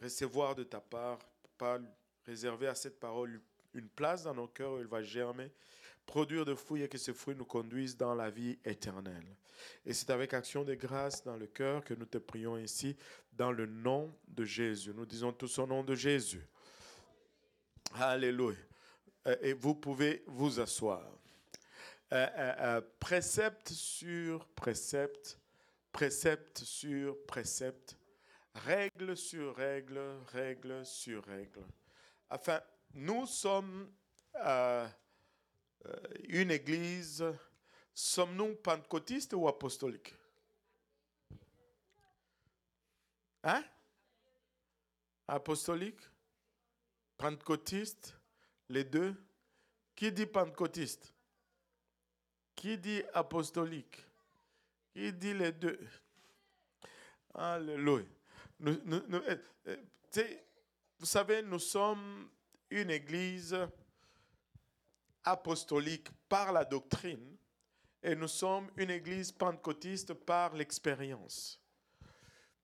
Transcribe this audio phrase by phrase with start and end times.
[0.00, 1.18] recevoir de ta part,
[1.58, 1.78] pas
[2.26, 3.40] réserver à cette parole
[3.74, 5.50] une place dans nos cœurs où elle va germer,
[6.06, 9.36] produire de fruits et que ces fruits nous conduisent dans la vie éternelle.
[9.86, 12.96] Et c'est avec action de grâce dans le cœur que nous te prions ici,
[13.32, 14.92] dans le nom de Jésus.
[14.94, 16.44] Nous disons tous au nom de Jésus.
[17.94, 18.56] Alléluia.
[19.26, 21.08] Euh, et vous pouvez vous asseoir.
[22.12, 25.38] Euh, euh, précepte sur précepte,
[25.92, 27.96] précepte sur précepte,
[28.54, 31.64] règle sur règle, règle sur règle.
[32.30, 32.60] Enfin,
[32.94, 33.90] nous sommes
[36.28, 37.24] une église,
[37.94, 40.14] sommes-nous pentecôtistes ou apostoliques?
[43.44, 43.64] Hein?
[45.26, 46.00] Apostolique
[47.16, 48.16] Pentecôtiste
[48.68, 49.14] Les deux?
[49.94, 51.12] Qui dit pentecôtiste?
[52.54, 54.04] Qui dit apostolique?
[54.92, 55.78] Qui dit les deux?
[57.34, 58.04] Alléluia.
[58.64, 59.36] Euh,
[60.16, 60.24] euh,
[60.98, 62.28] vous savez, nous sommes
[62.70, 63.56] une église
[65.24, 67.36] apostolique par la doctrine
[68.02, 71.60] et nous sommes une église pentecôtiste par l'expérience.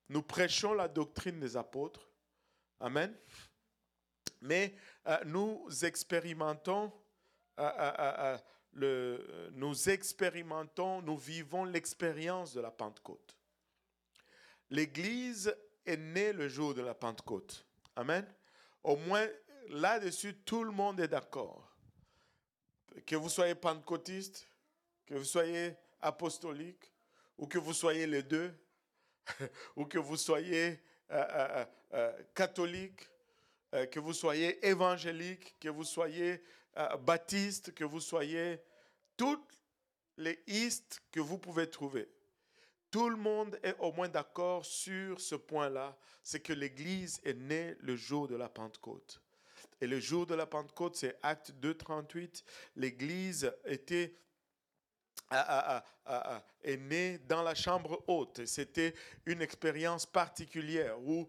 [0.08, 2.08] Nous prêchons la doctrine des apôtres.
[2.80, 3.14] Amen.
[4.40, 4.74] Mais
[5.06, 6.92] euh, nous expérimentons
[9.52, 13.36] nous expérimentons, nous vivons l'expérience de la Pentecôte.
[14.70, 15.52] L'Église
[15.88, 17.64] est née le jour de la Pentecôte.
[17.96, 18.26] Amen.
[18.84, 19.26] Au moins
[19.70, 21.68] là-dessus, tout le monde est d'accord.
[23.06, 24.46] Que vous soyez pentecôtiste,
[25.06, 26.92] que vous soyez apostolique,
[27.38, 28.52] ou que vous soyez les deux,
[29.76, 33.08] ou que vous soyez euh, euh, euh, catholique,
[33.90, 36.42] que vous soyez évangélique, que vous soyez
[37.00, 38.62] baptiste, que vous soyez
[39.14, 39.60] toutes
[40.16, 42.08] les istes que vous pouvez trouver.
[42.90, 47.76] Tout le monde est au moins d'accord sur ce point-là, c'est que l'Église est née
[47.80, 49.20] le jour de la Pentecôte.
[49.80, 52.44] Et le jour de la Pentecôte, c'est Acte 2, 38.
[52.76, 54.16] L'Église était
[56.62, 58.44] est né dans la chambre haute.
[58.44, 58.94] C'était
[59.24, 61.26] une expérience particulière où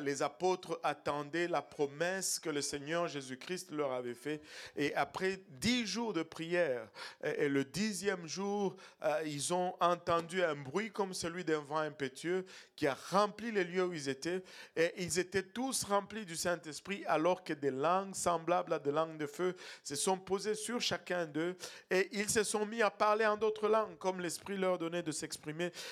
[0.00, 4.40] les apôtres attendaient la promesse que le Seigneur Jésus-Christ leur avait fait.
[4.76, 6.88] Et après dix jours de prière,
[7.24, 8.76] et le dixième jour,
[9.24, 12.46] ils ont entendu un bruit comme celui d'un vent impétueux
[12.76, 14.44] qui a rempli les lieux où ils étaient.
[14.76, 19.18] Et ils étaient tous remplis du Saint-Esprit alors que des langues semblables à des langues
[19.18, 21.56] de feu se sont posées sur chacun d'eux.
[21.90, 25.10] Et ils se sont mis à parler en d'autres langues, comme l'Esprit leur donnait de
[25.10, 25.47] s'exprimer.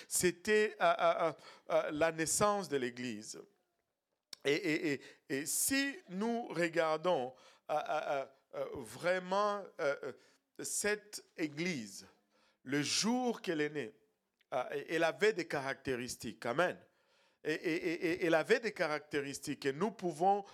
[0.09, 1.33] C'était euh, euh,
[1.71, 3.41] euh, la naissance de l'Église.
[4.45, 5.01] Et,
[5.45, 7.35] si nous regardons
[8.75, 9.61] vraiment
[10.61, 12.07] cette Église,
[12.63, 13.93] le jour qu'elle est née,
[14.89, 16.47] elle avait des caractéristiques.
[16.47, 16.79] Amen.
[17.43, 19.67] Et, elle avait des caractéristiques.
[19.67, 20.45] Et nous pouvons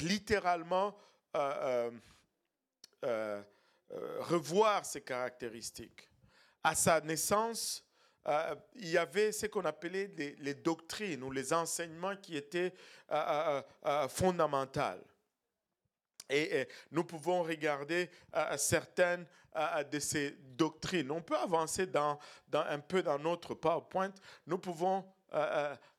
[0.00, 0.98] littéralement
[3.92, 6.08] euh, revoir ses caractéristiques.
[6.66, 7.84] À sa naissance,
[8.26, 12.74] euh, il y avait ce qu'on appelait les, doctrines ou les enseignements qui étaient
[13.12, 13.62] euh,
[14.08, 15.00] fondamentaux.
[16.28, 18.10] Et, nous pouvons regarder
[18.56, 19.24] certaines
[19.92, 21.08] de ces doctrines.
[21.12, 22.18] On peut avancer dans,
[22.52, 24.12] un peu dans notre PowerPoint.
[24.44, 25.04] Nous pouvons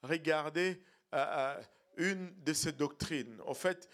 [0.04, 0.84] regarder
[1.96, 3.40] une de ces doctrines.
[3.46, 3.88] En fait,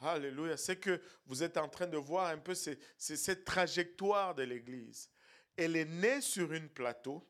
[0.00, 0.56] Alléluia.
[0.56, 5.08] C'est que vous êtes en train de voir un peu, cette trajectoire de l'Église.
[5.56, 7.26] Elle est née sur un plateau,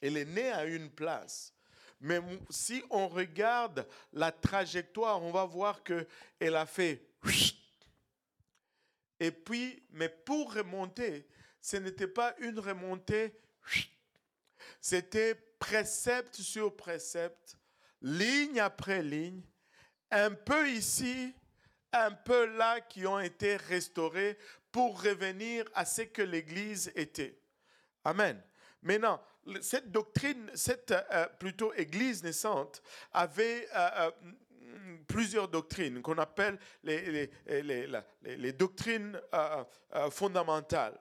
[0.00, 1.52] elle est née à une place.
[2.00, 2.20] Mais
[2.50, 7.08] si on regarde la trajectoire, on va voir qu'elle a fait...
[9.20, 11.28] Et puis, mais pour remonter,
[11.60, 13.38] ce n'était pas une remontée,
[14.80, 17.56] c'était précepte sur précepte,
[18.00, 19.42] ligne après ligne,
[20.10, 21.32] un peu ici,
[21.92, 24.36] un peu là qui ont été restaurés
[24.72, 27.38] pour revenir à ce que l'Église était.
[28.04, 28.42] Amen.
[28.82, 29.20] Maintenant,
[29.60, 32.82] cette doctrine, cette euh, plutôt Église naissante,
[33.12, 34.10] avait euh, euh,
[35.06, 37.30] plusieurs doctrines qu'on appelle les,
[38.52, 39.20] doctrines
[40.10, 40.98] fondamentales.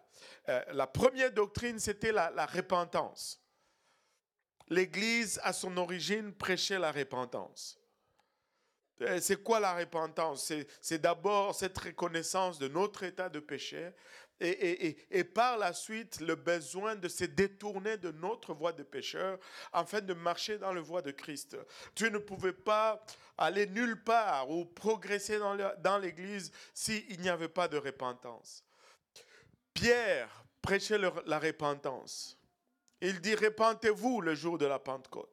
[0.48, 3.42] la première doctrine, c'était la, la repentance.
[4.68, 7.82] L'Église, à son origine, prêchait la repentance.
[9.02, 10.54] Euh, c'est quoi la repentance?
[10.80, 13.92] C'est d'abord cette reconnaissance de notre état de péché
[14.42, 19.38] et, par la suite le besoin de se détourner de notre voie de pécheur
[19.72, 21.58] afin de marcher dans la voie de Christ.
[21.96, 23.04] Tu ne pouvais pas
[23.38, 28.64] aller nulle part ou progresser dans l'Église s'il n'y avait pas de repentance.
[29.74, 32.38] Pierre prêchait la repentance.
[33.02, 35.31] Il dit, répentez-vous le jour de la Pentecôte.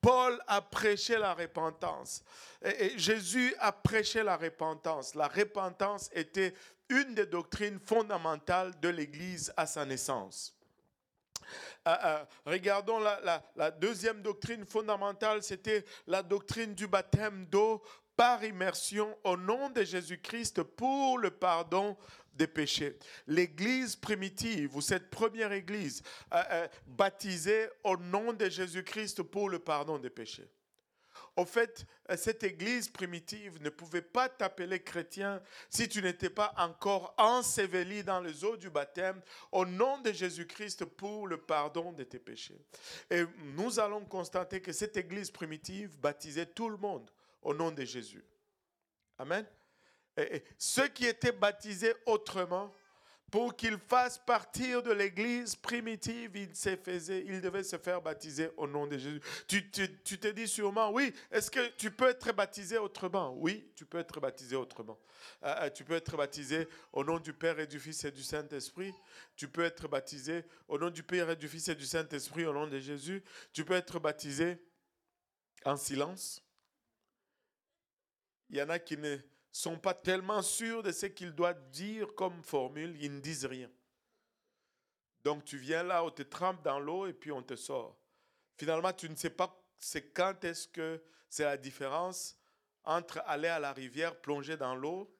[0.00, 2.22] Paul a prêché la repentance.
[2.96, 5.14] Jésus a prêché la repentance.
[5.14, 6.54] La repentance était
[6.88, 10.54] une des doctrines fondamentales de l'Église à sa naissance.
[11.86, 17.82] Euh, euh, regardons la, deuxième doctrine fondamentale, c'était la doctrine du baptême d'eau
[18.16, 21.96] par immersion au nom de Jésus-Christ pour le pardon
[22.40, 22.96] des péchés.
[23.26, 26.02] L'église primitive, ou cette première église,
[26.32, 30.48] euh, baptisée au nom de Jésus-Christ pour le pardon des péchés.
[31.36, 36.54] Au fait, euh, cette église primitive ne pouvait pas t'appeler chrétien si tu n'étais pas
[36.56, 39.20] encore enseveli dans les eaux du baptême
[39.52, 42.64] au nom de Jésus-Christ pour le pardon de tes péchés.
[43.10, 47.10] Et nous allons constater que cette église primitive baptisait tout le monde
[47.42, 48.24] au nom de Jésus.
[49.18, 49.46] Amen.
[50.58, 52.74] Ceux qui étaient baptisés autrement,
[53.30, 58.66] pour qu'il fasse partir de l'église primitive, il, faisait, il devait se faire baptiser au
[58.66, 59.20] nom de Jésus.
[59.46, 63.34] Tu, tu, te dis sûrement, oui, est-ce que tu peux être baptisé autrement?
[63.36, 64.98] Oui, tu peux être baptisé autrement.
[65.44, 68.22] Euh, euh, tu peux être baptisé au nom du Père et du Fils et du
[68.22, 68.92] Saint-Esprit.
[69.36, 72.52] Tu peux être baptisé au nom du Père et du Fils et du Saint-Esprit, au
[72.52, 73.22] nom de Jésus.
[73.52, 74.58] Tu peux être baptisé
[75.64, 76.42] en silence.
[78.48, 79.18] Il y en a qui ne
[79.52, 83.70] sont pas tellement sûrs de ce qu'ils doivent dire comme formule, ils ne disent rien.
[85.24, 87.98] Donc tu viens là, on te trempe dans l'eau et puis on te sort.
[88.56, 92.36] Finalement, tu ne sais pas c'est quand est-ce que c'est la différence
[92.84, 95.16] entre aller à la rivière, plonger dans l'eau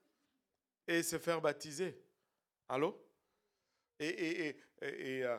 [0.86, 1.98] et se faire baptiser.
[2.68, 3.06] Allô?
[3.98, 5.38] Et, et, euh,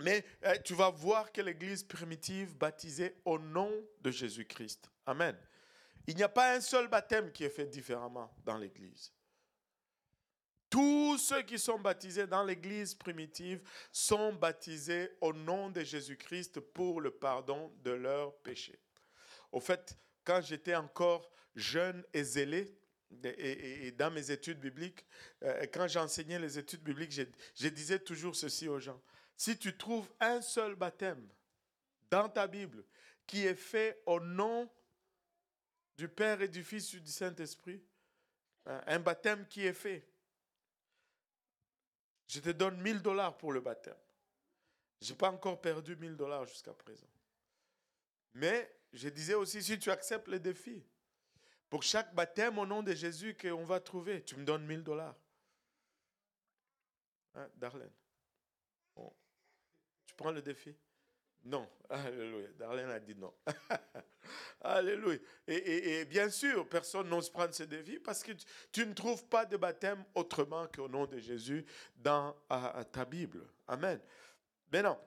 [0.00, 4.90] mais euh, tu vas voir que l'Église primitive baptisait au nom de Jésus-Christ.
[5.06, 5.36] Amen.
[6.06, 9.12] Il n'y a pas un seul baptême qui est fait différemment dans l'Église.
[10.68, 13.62] Tous ceux qui sont baptisés dans l'Église primitive
[13.92, 18.80] sont baptisés au nom de Jésus-Christ pour le pardon de leurs péchés.
[19.52, 22.74] Au fait, quand j'étais encore jeune et zélé,
[23.22, 25.04] et, dans mes études bibliques,
[25.42, 29.00] euh, quand j'enseignais les études bibliques, je, disais toujours ceci aux gens.
[29.36, 31.28] Si tu trouves un seul baptême
[32.10, 32.84] dans ta Bible
[33.26, 34.70] qui est fait au nom
[35.96, 37.82] du Père et du Fils et du Saint-Esprit,
[38.66, 40.06] hein, un baptême qui est fait.
[42.28, 43.96] Je te donne 1000 dollars pour le baptême.
[45.00, 47.08] Je n'ai pas encore perdu 1000 dollars jusqu'à présent.
[48.34, 50.82] Mais je disais aussi, si tu acceptes le défi,
[51.68, 55.16] pour chaque baptême au nom de Jésus qu'on va trouver, tu me donnes 1000 dollars.
[57.34, 57.90] Hein, Darlene,
[60.06, 60.76] tu prends le défi?
[61.44, 62.48] Non, alléluia.
[62.58, 63.32] Darlene a dit non.
[64.60, 65.18] alléluia.
[65.46, 68.32] Et, bien sûr, personne n'ose prendre ce défi parce que
[68.70, 71.64] tu, ne trouves pas de baptême autrement qu'au nom de Jésus
[71.96, 72.36] dans
[72.92, 73.44] ta Bible.
[73.66, 74.00] Amen.
[74.70, 74.98] Mais non.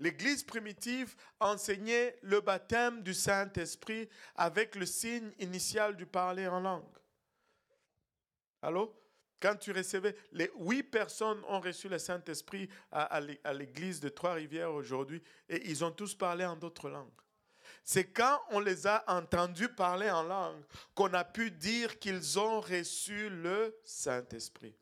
[0.00, 6.84] L'Église primitive enseignait le baptême du Saint-Esprit avec le signe initial du parler en langue.
[8.60, 8.94] Allô?
[9.44, 13.20] Quand tu recevais, les huit personnes ont reçu le Saint-Esprit à,
[13.52, 17.12] l'église de Trois-Rivières aujourd'hui et ils ont tous parlé en d'autres langues.
[17.84, 20.64] C'est quand on les a entendus parler en langue
[20.94, 24.74] qu'on a pu dire qu'ils ont reçu le Saint-Esprit.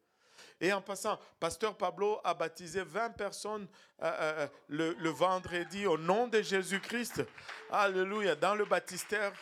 [0.60, 3.66] Et en passant, Pasteur Pablo a baptisé 20 personnes
[4.00, 7.24] euh, euh, euh, le, vendredi au nom de Jésus-Christ.
[7.68, 9.32] Alléluia, dans le baptistère.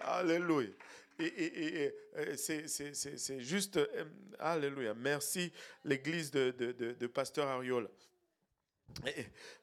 [0.00, 0.70] Alléluia.
[1.18, 1.94] Et,
[2.36, 4.04] c'est juste, euh,
[4.38, 5.52] alléluia, merci
[5.84, 7.88] l'église de, de, Pasteur Ariol.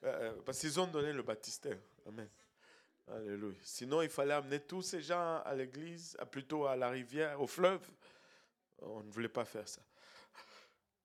[0.03, 1.77] Euh, parce qu'ils ont donné le baptistère.
[2.08, 2.29] Amen.
[3.08, 3.58] Alléluia.
[3.62, 7.82] Sinon, il fallait amener tous ces gens à l'église, plutôt à la rivière, au fleuve.
[8.82, 9.82] On ne voulait pas faire ça.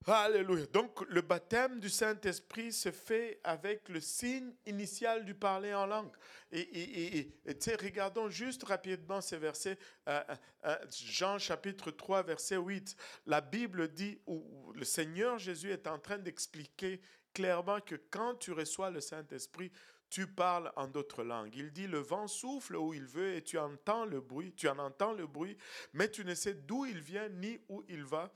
[0.06, 0.66] Alléluia.
[0.66, 6.12] Donc le baptême du Saint-Esprit se fait avec le signe initial du parler en langue.
[6.52, 7.32] Et, et,
[7.80, 9.78] regardons juste rapidement ces versets.
[10.08, 10.34] Euh, euh,
[10.66, 12.94] euh, Jean chapitre 3, verset 8.
[13.26, 17.00] La Bible dit, où le Seigneur Jésus est en train d'expliquer
[17.32, 19.72] clairement que quand tu reçois le Saint-Esprit,
[20.10, 21.54] tu parles en d'autres langues.
[21.56, 24.78] Il dit, le vent souffle où il veut et tu entends le bruit, tu en
[24.78, 25.56] entends le bruit,
[25.94, 28.30] mais tu ne sais d'où il vient ni où il va.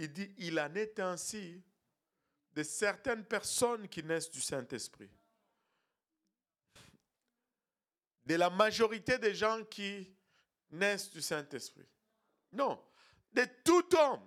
[0.00, 1.60] Il dit, il en est ainsi
[2.52, 5.10] de certaines personnes qui naissent du Saint-Esprit.
[8.24, 10.08] De la majorité des gens qui
[10.70, 11.88] naissent du Saint-Esprit.
[12.52, 12.80] Non,
[13.32, 14.24] de tout homme.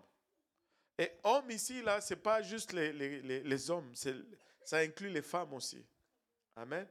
[0.97, 5.21] Et homme ici, là, ce n'est pas juste les, les, les, hommes, ça inclut les
[5.21, 5.85] femmes aussi.
[6.57, 6.85] Amen.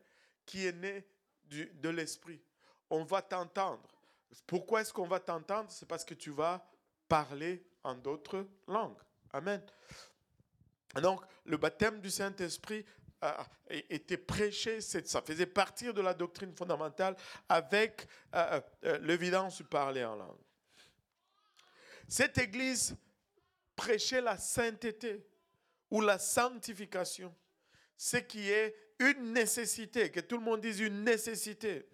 [0.47, 1.07] Qui est né
[1.51, 2.41] de l'Esprit.
[2.89, 3.95] On va t'entendre.
[4.47, 5.71] Pourquoi est-ce qu'on va t'entendre?
[5.71, 6.67] C'est parce que tu vas
[7.07, 8.99] parler en d'autres langues.
[9.33, 9.63] Amen.
[10.97, 12.85] Donc, le baptême du Saint-Esprit
[13.21, 17.17] a été prêché, ça faisait partie de la doctrine fondamentale
[17.49, 20.39] avec euh, euh, l'évidence de parler en langue.
[22.09, 22.97] Cette église
[23.77, 25.25] prêchait la sainteté
[25.91, 27.35] ou la sanctification,
[27.97, 31.87] ce qui est une nécessité, que tout le monde dise une nécessité.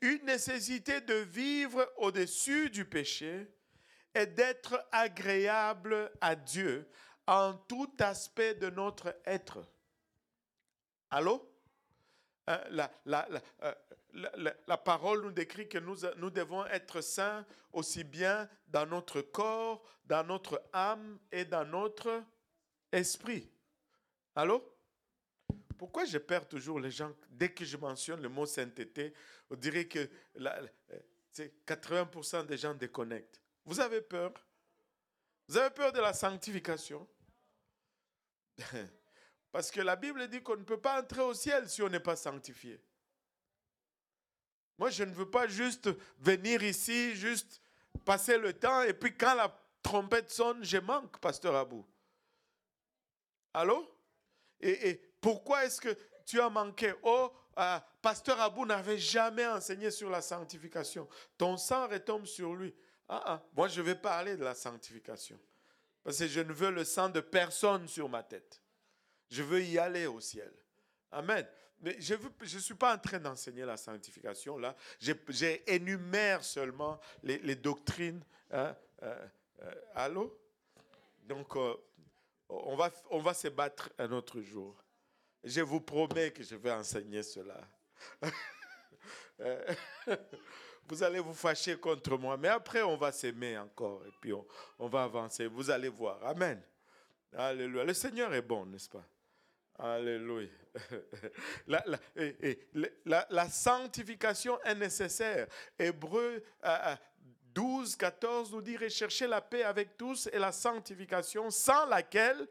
[0.00, 3.48] Une nécessité de vivre au-dessus du péché
[4.14, 6.88] et d'être agréable à Dieu
[7.26, 9.64] en tout aspect de notre être.
[11.10, 11.48] Allô?
[12.48, 12.90] Euh, la,
[13.64, 13.74] euh,
[14.14, 19.20] la, la, parole nous décrit que nous, nous devons être saints aussi bien dans notre
[19.20, 22.24] corps, dans notre âme et dans notre
[22.90, 23.50] esprit.
[24.34, 24.62] Allô?
[25.76, 27.12] Pourquoi je perds toujours les gens?
[27.28, 29.12] Dès que je mentionne le mot sainteté
[29.50, 30.08] On dirait que
[31.66, 33.40] 80% des gens déconnectent.
[33.64, 34.32] Vous avez peur
[35.48, 37.08] Vous avez peur de la sanctification
[39.52, 42.00] Parce que la Bible dit qu'on ne peut pas entrer au ciel si on n'est
[42.00, 42.80] pas sanctifié.
[44.78, 47.60] Moi, je ne veux pas juste venir ici, juste
[48.04, 51.84] passer le temps, et puis quand la trompette sonne, je manque, pasteur Abou.
[53.52, 53.92] Allô?
[54.60, 56.92] Et, pourquoi est-ce que tu as manqué?
[57.02, 61.08] Oh, euh, pasteur Abou n'avait jamais enseigné sur la sanctification.
[61.36, 62.74] Ton sang retombe sur lui.
[63.08, 65.38] Ah, ah, moi, je vais parler de la sanctification.
[66.04, 68.62] Parce que je ne veux le sang de personne sur ma tête.
[69.30, 70.52] Je veux y aller au ciel.
[71.10, 71.46] Amen.
[71.80, 74.74] Mais je ne suis pas en train d'enseigner la sanctification là.
[74.98, 78.22] J'énumère seulement les, doctrines.
[78.50, 79.26] Hein, euh,
[79.62, 80.38] euh, allô?
[81.22, 81.74] Donc, euh,
[82.48, 84.82] on, va, on va se battre un autre jour.
[85.44, 87.60] Je vous promets que je vais enseigner cela.
[90.88, 94.32] vous allez vous fâcher contre moi, mais après on va s'aimer encore et puis
[94.78, 95.46] on, va avancer.
[95.46, 96.24] Vous allez voir.
[96.24, 96.60] Amen.
[97.36, 97.84] Alléluia.
[97.84, 99.04] Le Seigneur est bon, n'est-ce pas?
[99.78, 100.48] Alléluia.
[103.04, 105.46] La, sanctification est nécessaire.
[105.78, 106.42] Hébreu
[107.54, 112.46] 12, 14 nous dit rechercher la paix avec tous et la sanctification sans laquelle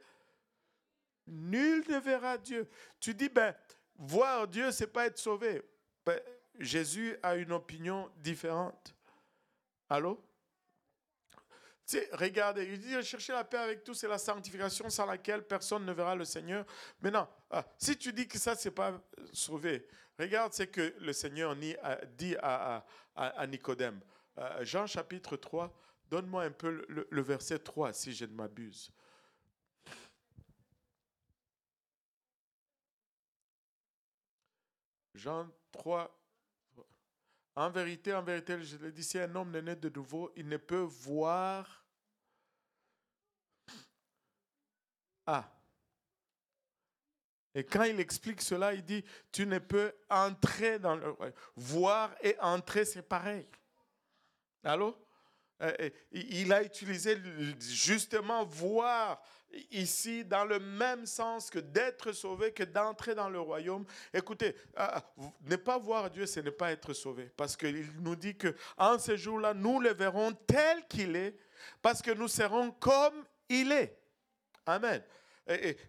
[1.26, 2.70] nul ne verra Dieu.
[3.00, 3.54] Tu dis, ben,
[3.96, 5.62] voir Dieu, c'est pas être sauvé.
[6.06, 6.20] Ben,
[6.60, 8.96] Jésus a une opinion différente.
[9.90, 10.24] Allô?
[12.14, 15.94] regardez, il dit chercher la paix avec tous et la sanctification sans laquelle personne ne
[15.94, 16.66] verra le Seigneur.
[17.02, 19.00] Maintenant, ah, si tu dis que ça, c'est pas
[19.32, 19.88] sauvé,
[20.20, 22.84] regarde ce que le Seigneur dit à,
[23.48, 24.02] Nicodème.
[24.38, 25.74] Euh, Jean chapitre 3,
[26.10, 28.92] donne-moi un peu le, le verset 3 si je ne m'abuse.
[35.16, 36.17] Jean 3,
[37.58, 40.48] en vérité, en vérité, je le dis, si un homme n'est né de nouveau, il
[40.48, 41.84] ne peut voir.
[45.26, 45.52] Ah.
[47.56, 51.16] Et quand il explique cela, il dit, tu ne peux entrer dans le...
[51.56, 53.48] Voir et entrer, c'est pareil.
[54.64, 54.96] Allô?
[56.12, 57.18] Il a utilisé
[57.60, 59.22] justement voir
[59.72, 63.86] ici dans le même sens que d'être sauvé, que d'entrer dans le royaume.
[64.14, 64.88] Écoutez, euh,
[65.46, 67.32] ne pas voir Dieu, ce n'est pas être sauvé.
[67.36, 71.36] Parce qu'il nous dit que en ce jour-là, nous le verrons tel qu'il est,
[71.82, 73.98] parce que nous serons comme il est.
[74.66, 75.02] Amen.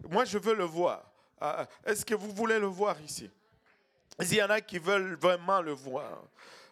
[0.09, 1.11] Moi, je veux le voir.
[1.41, 3.29] Euh, est-ce que vous voulez le voir ici?
[4.19, 6.23] Il y en a qui veulent vraiment le voir.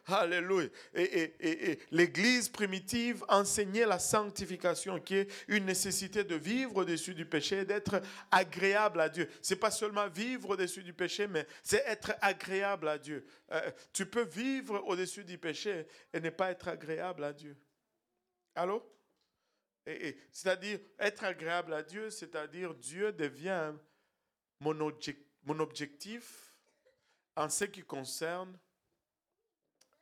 [0.07, 0.69] Alléluia.
[0.93, 7.59] Et, l'Église primitive enseignait la sanctification, qui est une nécessité de vivre au-dessus du péché
[7.59, 9.29] et d'être agréable à Dieu.
[9.41, 13.25] C'est pas seulement vivre au-dessus du péché, mais c'est être agréable à Dieu.
[13.51, 17.57] Euh, tu peux vivre au-dessus du péché et ne pas être agréable à Dieu.
[18.55, 18.83] Allô?
[20.31, 23.73] C'est-à-dire, être agréable à Dieu, c'est-à-dire Dieu devient
[24.59, 26.53] mon objectif
[27.35, 28.57] en ce qui concerne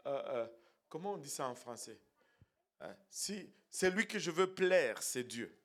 [0.06, 0.48] euh, euh,
[0.90, 2.00] comment on dit ça en français?
[2.82, 2.96] Hein?
[3.10, 5.56] Si c'est lui que je veux plaire, c'est Dieu.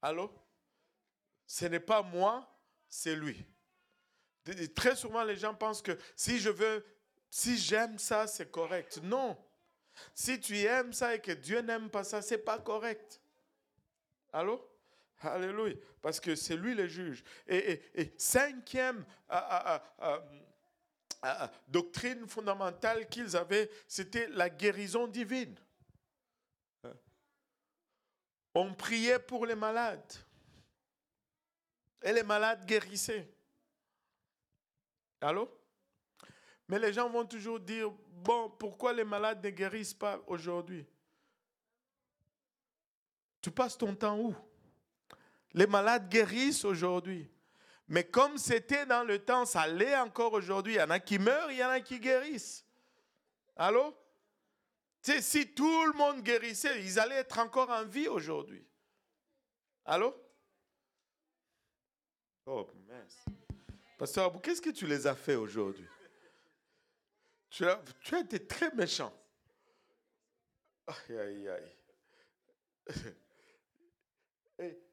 [0.00, 0.32] Allô?
[1.46, 2.48] Ce n'est pas moi,
[2.88, 3.44] c'est lui.
[4.74, 6.84] Très souvent, les gens pensent que si je veux,
[7.30, 9.00] si j'aime ça, c'est correct.
[9.02, 9.36] Non.
[10.14, 13.20] Si tu aimes ça et que Dieu n'aime pas ça, c'est pas correct.
[14.32, 14.68] Allô?
[15.20, 15.74] Alléluia.
[16.00, 17.22] Parce que c'est lui le juge.
[17.46, 17.80] Et,
[18.18, 19.04] cinquième,
[21.68, 25.56] doctrine fondamentale qu'ils avaient, c'était la guérison divine.
[28.54, 30.12] On priait pour les malades.
[32.02, 33.32] Et les malades guérissaient.
[35.20, 35.48] Allô?
[36.68, 40.84] Mais les gens vont toujours dire, bon, pourquoi les malades ne guérissent pas aujourd'hui?
[43.40, 44.34] Tu passes ton temps où?
[45.52, 47.30] Les malades guérissent aujourd'hui.
[47.92, 50.72] Mais comme c'était dans le temps, ça l'est encore aujourd'hui.
[50.72, 52.64] Il y en a qui meurent, il y en a qui guérissent.
[53.54, 53.94] Allô?
[55.02, 58.66] Tu sais, si tout le monde guérissait, ils allaient être encore en vie aujourd'hui.
[59.84, 60.16] Allô?
[62.46, 63.26] Oh, mince.
[63.98, 65.86] Pasteur qu'est-ce que tu les as fait aujourd'hui?
[67.50, 69.12] Tu as, tu as été très méchant.
[70.86, 71.48] Aïe, aïe,
[74.58, 74.76] aïe.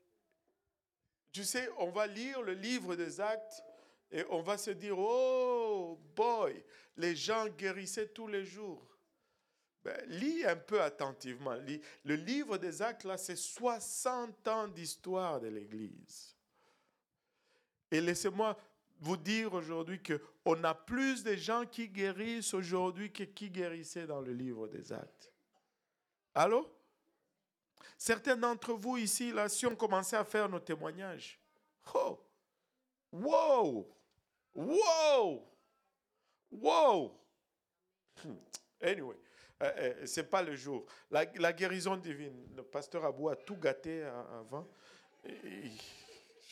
[1.40, 3.64] tu sais, on va lire le livre des actes
[4.12, 6.62] et on va se dire, oh boy,
[6.98, 8.86] les gens guérissaient tous les jours.
[9.82, 11.56] Ben, lis un peu attentivement.
[12.04, 16.36] Le livre des actes, là, c'est 60 ans d'histoire de l'Église.
[17.90, 18.58] Et laissez-moi
[19.00, 24.20] vous dire aujourd'hui qu'on a plus de gens qui guérissent aujourd'hui que qui guérissaient dans
[24.20, 25.32] le livre des actes.
[26.36, 26.70] Allô?
[28.00, 31.38] Certains d'entre vous ici, là, si on commençait à faire nos témoignages,
[31.94, 32.18] oh,
[33.12, 33.94] wow,
[34.56, 35.46] wow,
[36.50, 37.22] wow.
[38.82, 39.18] Anyway,
[39.62, 40.86] euh, euh, c'est pas le jour.
[41.12, 44.66] La, guérison divine, le pasteur Abou a tout gâté avant.
[45.26, 45.70] Je ne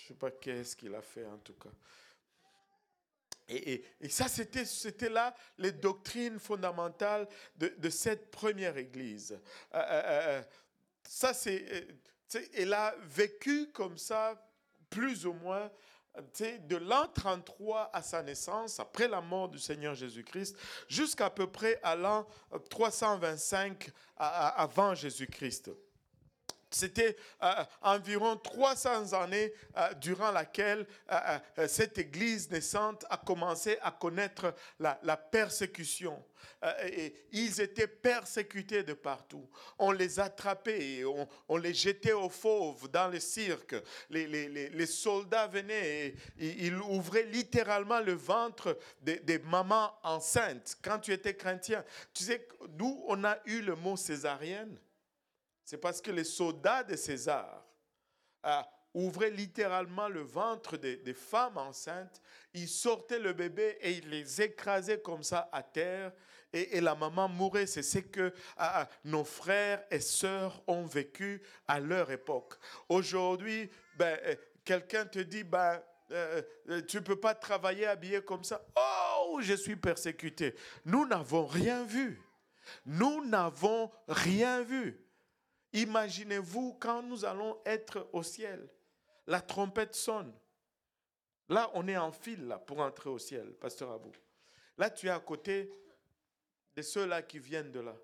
[0.05, 1.71] sais pas qu'est-ce qu'il a fait en tout cas.
[3.47, 7.25] Et, ça, c'était, c'était là les doctrines fondamentales
[7.55, 9.39] de, de cette première église.
[9.73, 10.43] Euh,
[11.07, 11.87] ça, c'est,
[12.53, 14.35] elle a vécu comme ça,
[14.89, 15.71] plus ou moins,
[16.33, 20.55] de l'an 33 à sa naissance, après la mort du Seigneur Jésus-Christ,
[20.87, 22.27] jusqu'à peu près à l'an
[22.69, 25.71] 325 avant Jésus-Christ.
[26.77, 33.91] C'était euh, environ 300 années euh, durant laquelle euh, cette Église naissante a commencé à
[33.91, 36.23] connaître la, persécution.
[37.31, 39.49] Ils étaient persécutés de partout.
[39.79, 43.75] On les attrapait, on, on les jetait aux fauves dans le cirque.
[44.11, 50.77] Les, les, les, soldats venaient et ils ouvraient littéralement le ventre des, des mamans enceintes
[50.83, 51.83] quand tu étais chrétien.
[52.13, 54.77] Tu sais d'où on a eu le mot césarienne?
[55.67, 57.61] C'est parce que les soldats de César
[58.45, 58.61] euh,
[58.93, 62.21] ouvraient littéralement le ventre des, femmes enceintes.
[62.53, 66.13] Ils sortaient le bébé et ils les écrasaient comme ça à terre.
[66.53, 67.67] Et, la maman mourait.
[67.67, 72.53] C'est ce que euh, nos frères et sœurs ont vécu à leur époque.
[72.87, 75.81] Aujourd'hui, ben, euh, quelqu'un te dit, ben,
[76.87, 78.65] tu ne peux pas travailler habillé comme ça.
[78.77, 80.55] Oh, je suis persécuté.
[80.85, 82.21] Nous n'avons rien vu.
[82.85, 85.03] Nous n'avons rien vu.
[85.77, 88.67] Imaginez-vous quand nous allons être au ciel.
[89.27, 90.33] La trompette sonne.
[91.49, 94.11] Là, on est en file pour entrer au ciel, pasteur Abou.
[94.75, 95.71] Là, tu es à côté
[96.75, 97.95] de ceux-là qui viennent de là.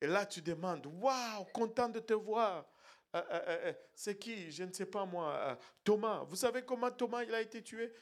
[0.00, 2.66] Et là, tu demandes, waouh, content de te voir.
[3.14, 4.50] Euh, euh, euh, c'est qui?
[4.50, 5.56] Je ne sais pas moi.
[5.84, 6.24] Thomas.
[6.24, 7.92] Vous savez comment Thomas il a été tué?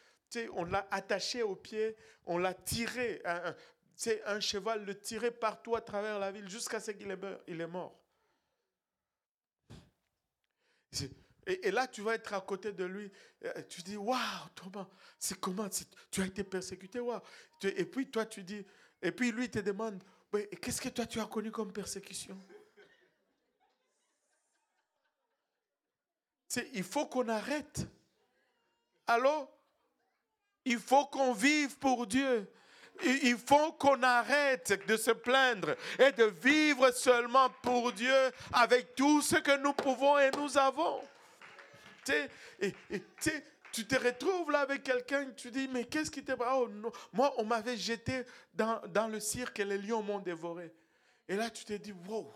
[0.54, 3.20] On l'a attaché au pied, on l'a tiré.
[3.26, 8.01] Un, cheval le tirait partout à travers la ville jusqu'à ce qu'il est mort.
[11.46, 13.10] Et, là, tu vas être à côté de lui.
[13.68, 14.18] Tu dis, waouh,
[14.54, 15.68] Thomas, c'est comment
[16.10, 17.20] Tu as été persécuté, waouh.
[17.62, 18.64] Et puis, toi, tu dis,
[19.00, 20.02] et puis lui te demande,
[20.60, 22.38] qu'est-ce que toi, tu as connu comme persécution?
[26.72, 27.86] Il faut qu'on arrête.
[29.06, 29.50] Alors,
[30.64, 32.48] il faut qu'on vive pour Dieu.
[33.04, 38.14] Il faut qu'on arrête de se plaindre et de vivre seulement pour Dieu
[38.52, 41.00] avec tout ce que nous pouvons et nous avons.
[42.60, 42.70] Et,
[43.72, 46.36] tu te retrouves là avec quelqu'un, tu dis, mais qu'est-ce qui t'est...
[46.38, 46.68] Oh,
[47.12, 50.72] Moi, on m'avait jeté dans, dans, le cirque et les lions m'ont dévoré.
[51.26, 52.30] Et là, tu te dis, wow.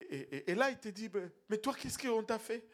[0.00, 1.10] Et, et là, il te dit,
[1.50, 2.66] mais toi, qu'est-ce qu'on t'a fait?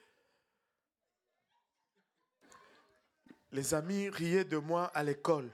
[3.51, 5.51] Les amis riaient de moi à l'école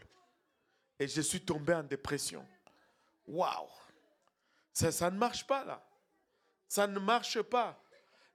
[0.98, 2.46] et je suis tombé en dépression.
[3.26, 3.68] Waouh!
[4.72, 5.82] Ça, ça ne marche pas là.
[6.68, 7.80] Ça ne marche pas.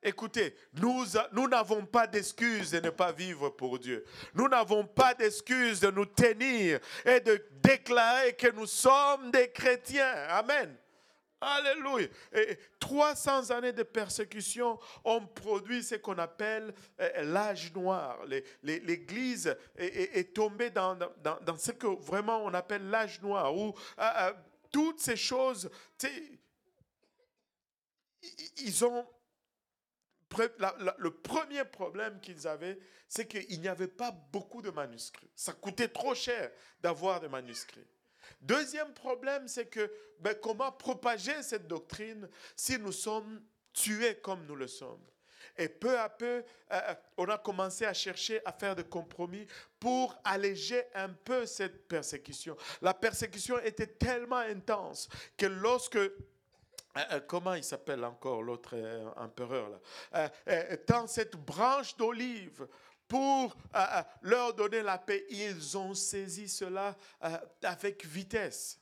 [0.03, 4.03] Écoutez, nous nous n'avons pas d'excuse de ne pas vivre pour Dieu.
[4.33, 10.11] Nous n'avons pas d'excuse de nous tenir et de déclarer que nous sommes des chrétiens.
[10.29, 10.75] Amen.
[11.41, 12.07] Alléluia.
[12.33, 18.19] Et 300 années de persécution ont produit ce qu'on appelle euh, l'âge noir.
[18.61, 20.95] L'Église est, tombée dans,
[21.57, 24.33] ce que vraiment on appelle l'âge noir, où euh, euh,
[24.71, 25.69] toutes ces choses,
[28.57, 29.07] ils ont
[30.97, 35.29] le premier problème qu'ils avaient, c'est qu'il n'y avait pas beaucoup de manuscrits.
[35.35, 36.51] Ça coûtait trop cher
[36.81, 37.87] d'avoir des manuscrits.
[38.39, 43.41] Deuxième problème, c'est que ben, comment propager cette doctrine si nous sommes
[43.73, 45.03] tués comme nous le sommes?
[45.57, 49.45] Et peu à peu, euh, on a commencé à chercher à faire des compromis
[49.79, 52.55] pour alléger un peu cette persécution.
[52.81, 55.99] La persécution était tellement intense que lorsque
[57.27, 58.75] comment il s'appelle encore l'autre
[59.15, 60.29] empereur là?
[60.87, 62.67] Dans cette branche d'olive
[63.11, 63.57] pour
[64.21, 66.95] leur donner la paix, ils ont saisi cela
[67.61, 68.79] avec vitesse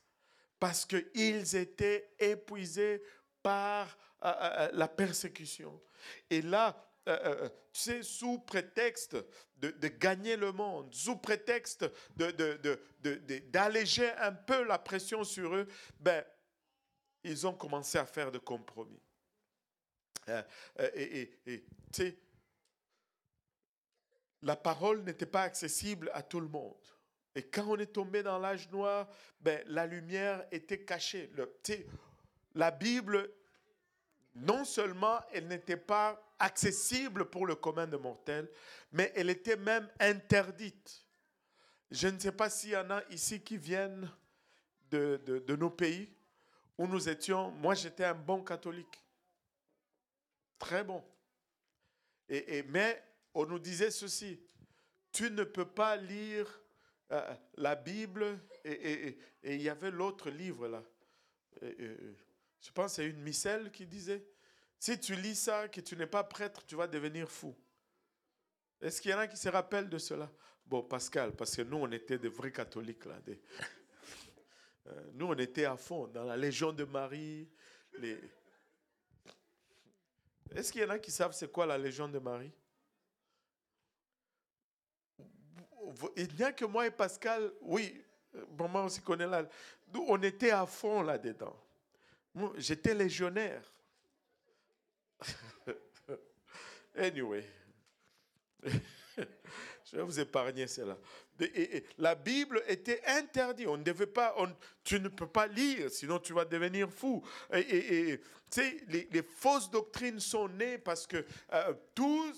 [0.60, 3.02] parce qu'ils étaient épuisés
[3.42, 5.82] par la persécution.
[6.30, 7.12] Et là, tu
[7.72, 9.16] sais, sous prétexte
[9.56, 15.66] de, gagner le monde, sous prétexte d'alléger un peu la pression sur eux,
[15.98, 16.24] ben,
[17.24, 19.02] ils ont commencé à faire des compromis.
[20.94, 22.16] et tu sais,
[24.42, 26.76] la parole n'était pas accessible à tout le monde.
[27.34, 29.08] Et quand on est tombé dans l'âge noir,
[29.40, 31.30] ben, la lumière était cachée.
[32.54, 33.30] La Bible,
[34.34, 38.50] non seulement elle n'était pas accessible pour le commun de mortels,
[38.92, 41.06] mais elle était même interdite.
[41.90, 44.10] Je ne sais pas s'il y en a ici qui viennent
[44.90, 46.12] de, de, nos pays
[46.78, 47.50] où nous étions.
[47.52, 49.04] Moi, j'étais un bon catholique.
[50.58, 51.04] Très bon.
[52.28, 53.02] Et, et, mais
[53.34, 54.40] on nous disait ceci.
[55.12, 56.62] Tu ne peux pas lire
[57.12, 60.82] euh, la Bible et il y avait l'autre livre là.
[61.60, 64.24] je pense c'est une misselle qui disait,
[64.78, 67.54] si tu lis ça, que tu n'es pas prêtre, tu vas devenir fou.
[68.80, 70.30] Est-ce qu'il y en a qui se rappellent de cela?
[70.64, 73.18] Bon, Pascal, parce que nous, on était des vrais catholiques là.
[74.86, 77.46] Euh, nous, on était à fond dans la Légion de Marie.
[80.54, 82.52] Est-ce qu'il y en a qui savent c'est quoi la Légion de Marie?
[86.16, 88.02] Il n'y a que moi et Pascal, oui,
[88.56, 89.44] moi aussi connais là.
[89.94, 91.56] On était à fond là-dedans.
[92.56, 93.62] J'étais légionnaire.
[96.96, 97.44] anyway.
[99.90, 100.96] Je vais vous épargner cela.
[101.98, 103.66] la Bible était interdite.
[103.66, 104.36] On ne devait pas,
[104.84, 107.24] tu ne peux pas lire, sinon tu vas devenir fou.
[107.52, 108.20] Et,
[108.88, 112.32] les, les, fausses doctrines sont nées parce que euh, tout,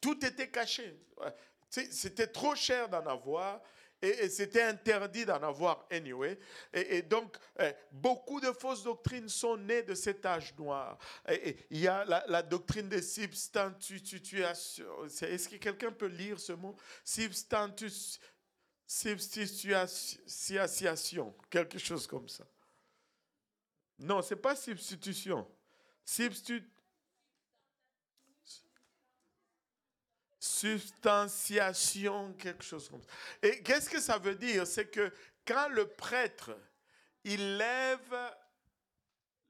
[0.00, 0.96] tout était caché.
[1.70, 3.60] C'était trop cher d'en avoir
[4.02, 6.38] et, c'était interdit d'en avoir anyway.
[6.72, 10.98] Et, donc, eh, beaucoup de fausses doctrines sont nées de cet âge noir.
[11.70, 14.46] Il y a la, doctrine de substitution.
[15.04, 16.76] Est-ce que quelqu'un peut lire ce mot?
[18.86, 22.44] Substitution, quelque chose comme ça.
[23.98, 25.46] Non, ce n'est pas substitution.
[26.04, 26.66] Substitution
[30.60, 33.08] substantiation, quelque chose comme ça.
[33.42, 34.66] Et qu'est-ce que ça veut dire?
[34.66, 35.12] C'est que
[35.46, 36.50] quand le prêtre,
[37.24, 38.34] il lève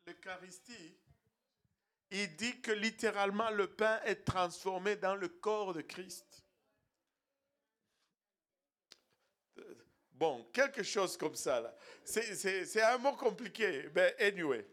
[0.06, 0.96] l'Eucharistie,
[2.10, 6.44] il dit que littéralement le pain est transformé dans le corps de Christ.
[10.12, 11.60] Bon, quelque chose comme ça.
[11.60, 11.74] là.
[12.04, 14.66] C'est un mot compliqué, mais anyway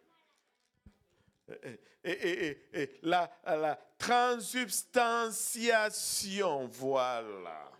[2.04, 7.72] et, la, la, transubstantiation, voilà.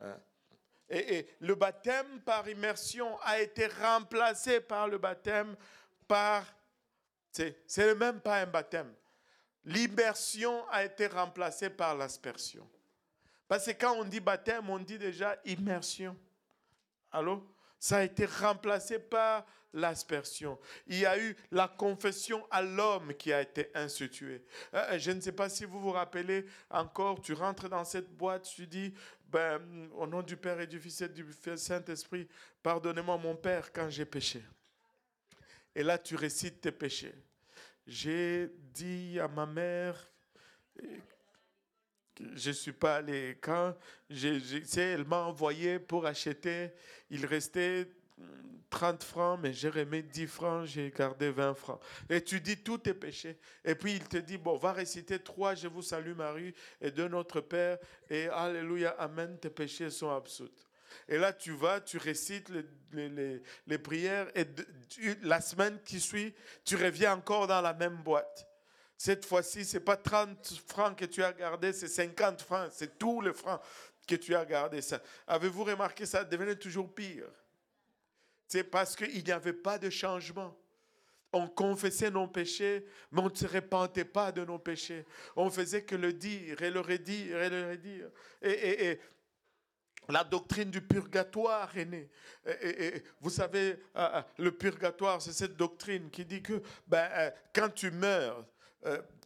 [0.00, 0.18] Hein?
[0.88, 5.54] Et, le baptême par immersion a été remplacé par le baptême
[6.06, 6.44] par...
[7.30, 8.92] C'est même pas un baptême.
[9.64, 12.68] L'immersion a été remplacée par l'aspersion.
[13.46, 16.16] Parce que quand on dit baptême, on dit déjà immersion.
[17.12, 17.46] Allô?
[17.78, 20.58] Ça a été remplacé par l'aspersion.
[20.86, 24.44] Il y a eu la confession à l'homme qui a été instituée.
[24.74, 28.50] Euh, je ne sais pas si vous vous rappelez encore, tu rentres dans cette boîte,
[28.54, 28.94] tu dis,
[29.26, 31.26] ben, au nom du Père et du Fils et du
[31.56, 32.28] Saint-Esprit,
[32.62, 34.42] pardonnez-moi mon Père quand j'ai péché.
[35.74, 37.14] Et là, tu récites tes péchés.
[37.86, 40.08] J'ai dit à ma mère
[42.34, 43.38] je suis pas allé.
[43.40, 43.74] Quand
[44.10, 46.70] elle m'a envoyé pour acheter,
[47.10, 47.88] il restait
[48.70, 51.80] 30 francs, mais j'ai remis 10 francs, j'ai gardé 20 francs.
[52.08, 53.38] Et tu dis tous tes péchés.
[53.64, 57.08] Et puis il te dit, bon, va réciter trois, je vous salue Marie, et de
[57.08, 57.78] notre Père,
[58.10, 60.50] et Alléluia, Amen, tes péchés sont absous.
[61.08, 64.44] Et là, tu vas, tu récites les, les, les prières, et
[65.22, 68.46] la semaine qui suit, tu reviens encore dans la même boîte.
[68.96, 72.98] Cette fois-ci, ce n'est pas 30 francs que tu as gardé, c'est 50 francs, c'est
[72.98, 73.60] tous les francs
[74.06, 74.80] que tu as gardé.
[75.26, 76.24] Avez-vous remarqué ça?
[76.24, 77.28] Devenait toujours pire
[78.48, 80.56] c'est parce qu'il n'y avait pas de changement.
[81.34, 85.04] On confessait nos péchés, mais on ne se repentait pas de nos péchés.
[85.36, 88.10] On faisait que le dire et le redire et le redire.
[88.42, 88.98] Et,
[90.08, 92.08] la doctrine du purgatoire est née.
[92.62, 97.30] Et, vous savez, euh, euh, le purgatoire, c'est cette doctrine qui dit que ben, euh,
[97.54, 98.46] quand tu meurs,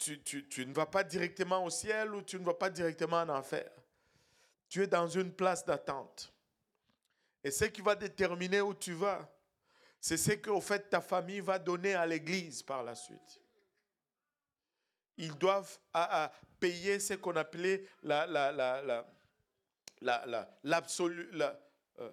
[0.00, 3.18] tu, tu, tu ne vas pas directement au ciel ou tu ne vas pas directement
[3.18, 3.70] en enfer.
[4.68, 6.32] Tu es dans une place d'attente.
[7.44, 9.28] Et ce qui va déterminer où tu vas,
[10.00, 13.40] c'est ce qu'au fait ta famille va donner à l'Église par la suite.
[15.16, 18.26] Ils doivent à, payer ce qu'on appelait la,
[21.98, 22.10] euh,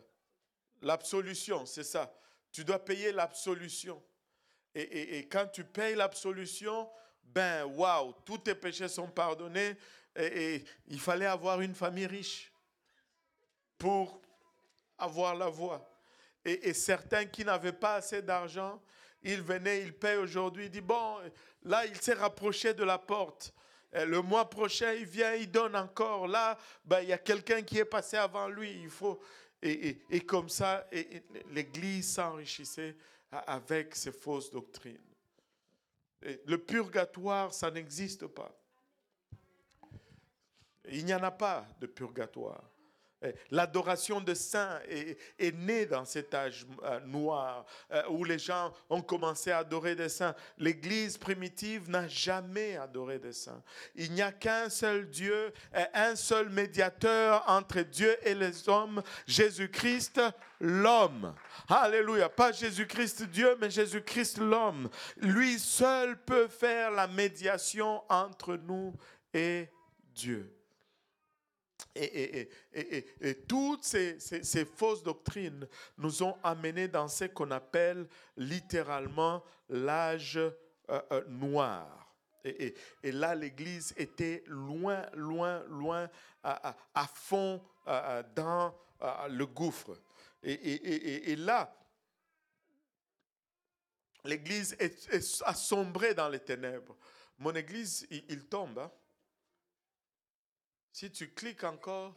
[0.82, 2.13] l'absolution, c'est ça.
[2.52, 4.02] Tu dois payer l'absolution.
[4.76, 6.89] Et, quand tu payes l'absolution,
[7.24, 9.76] ben waouh, tous tes péchés sont pardonnés.
[10.15, 12.52] Et, il fallait avoir une famille riche
[13.78, 14.22] pour
[15.00, 15.88] avoir la voie.
[16.46, 18.82] Et, certains qui n'avaient pas assez d'argent,
[19.22, 21.18] ils venaient, ils payent aujourd'hui, ils disent, bon,
[21.64, 23.54] là, il s'est rapproché de la porte.
[23.92, 26.28] Le mois prochain, il vient, il donne encore.
[26.28, 28.72] Là, ben, il y a quelqu'un qui est passé avant lui.
[28.84, 29.20] Il faut,
[29.62, 30.88] et, et comme ça,
[31.52, 32.96] l'Église s'enrichissait
[33.32, 34.98] avec ces fausses doctrines.
[36.22, 38.56] le purgatoire, ça n'existe pas.
[40.92, 42.64] Il n'y en a pas de purgatoire.
[43.21, 48.71] Eh, l'adoration de saints est, née dans cet âge euh, noir euh, où les gens
[48.89, 50.34] ont commencé à adorer des saints.
[50.58, 53.62] L'Église primitive n'a jamais adoré des saints.
[53.95, 55.51] Il n'y a qu'un seul Dieu,
[55.93, 60.21] un seul médiateur entre Dieu et les hommes, Jésus-Christ,
[60.62, 61.36] l'homme.
[61.67, 62.29] Alléluia.
[62.29, 64.89] Pas Jésus-Christ Dieu, mais Jésus-Christ l'homme.
[65.17, 68.93] Lui seul peut faire la médiation entre nous
[69.34, 69.67] et
[70.13, 70.59] Dieu.
[71.95, 72.49] Et,
[73.47, 80.52] toutes ces, fausses doctrines nous ont amenés dans ce qu'on appelle littéralement l'âge euh,
[80.89, 82.15] euh, noir.
[82.45, 82.73] Et,
[83.04, 86.10] là, l'Église était loin, loin, loin,
[86.41, 87.62] à, fond
[88.34, 88.73] dans
[89.30, 89.97] le gouffre.
[90.41, 91.75] Et, là,
[94.23, 96.95] l'Église est, est, assombrée dans les ténèbres.
[97.39, 98.80] Mon Église, il, tombe.
[98.80, 98.91] Hein.
[100.91, 102.15] Si tu cliques encore,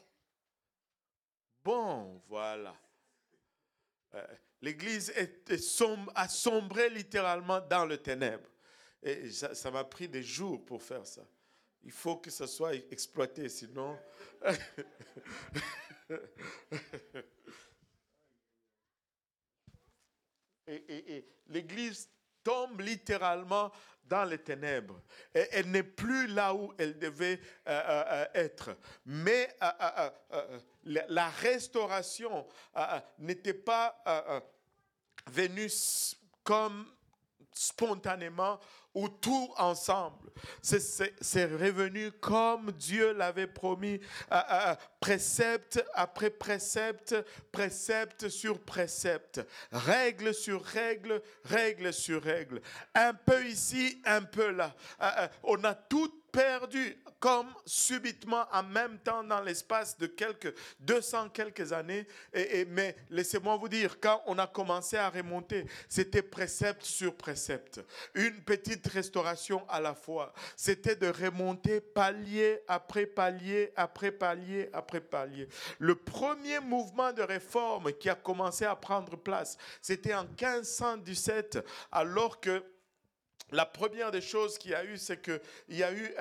[1.64, 2.74] bon, voilà.
[4.14, 4.26] Euh,
[4.60, 8.48] L'Église est, sombre, a sombré littéralement dans le ténèbre.
[9.02, 11.26] Et ça m'a pris des jours pour faire ça.
[11.82, 13.98] Il faut que ça soit exploité, sinon...
[20.68, 22.08] et, et l'Église
[22.42, 23.70] tombe littéralement
[24.04, 25.00] dans les ténèbres.
[25.32, 28.76] Elle n'est plus là où elle devait euh, euh, euh, être.
[29.06, 29.56] Mais
[30.84, 32.46] la restauration
[33.18, 34.02] n'était pas
[35.26, 35.70] venue
[36.44, 36.86] comme
[37.52, 38.58] spontanément
[38.94, 40.30] ou tout ensemble.
[40.60, 44.00] C'est revenu comme Dieu l'avait promis,
[45.00, 47.16] précepte après précepte,
[47.50, 52.60] précepte sur précepte, règle sur règle, règle sur règle.
[52.94, 54.74] Un peu ici, un peu là.
[55.42, 61.72] on a tout perdu comme subitement en même temps dans l'espace de quelques 200 quelques
[61.72, 62.04] années.
[62.32, 67.80] Et, mais laissez-moi vous dire, quand on a commencé à remonter, c'était précepte sur précepte.
[68.14, 70.32] Une petite restauration à la fois.
[70.56, 75.48] C'était de remonter palier après palier, après palier, après palier.
[75.78, 82.40] Le premier mouvement de réforme qui a commencé à prendre place, c'était en 1517, alors
[82.40, 82.64] que
[83.52, 86.12] la première des choses qu'il y a eu, c'est qu'il y a eu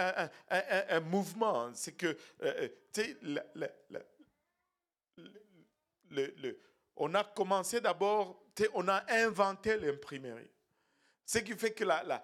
[0.49, 1.71] un, mouvement.
[1.73, 2.67] C'est que, euh,
[6.17, 6.53] euh,
[6.97, 10.49] on a commencé d'abord, on a inventé l'imprimerie.
[11.25, 12.23] Ce qui fait que la,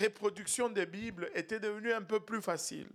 [0.00, 2.88] reproduction des Bibles était devenue un peu plus facile.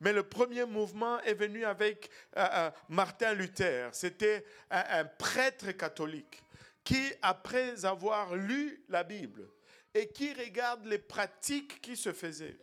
[0.00, 3.90] Mais le premier mouvement est venu avec euh, Martin Luther.
[3.92, 6.42] C'était un prêtre catholique
[6.82, 9.48] qui, après avoir lu la Bible,
[9.94, 12.58] et qui regarde les pratiques qui se faisaient,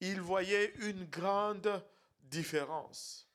[0.00, 1.82] il voyait une grande
[2.22, 3.28] différence.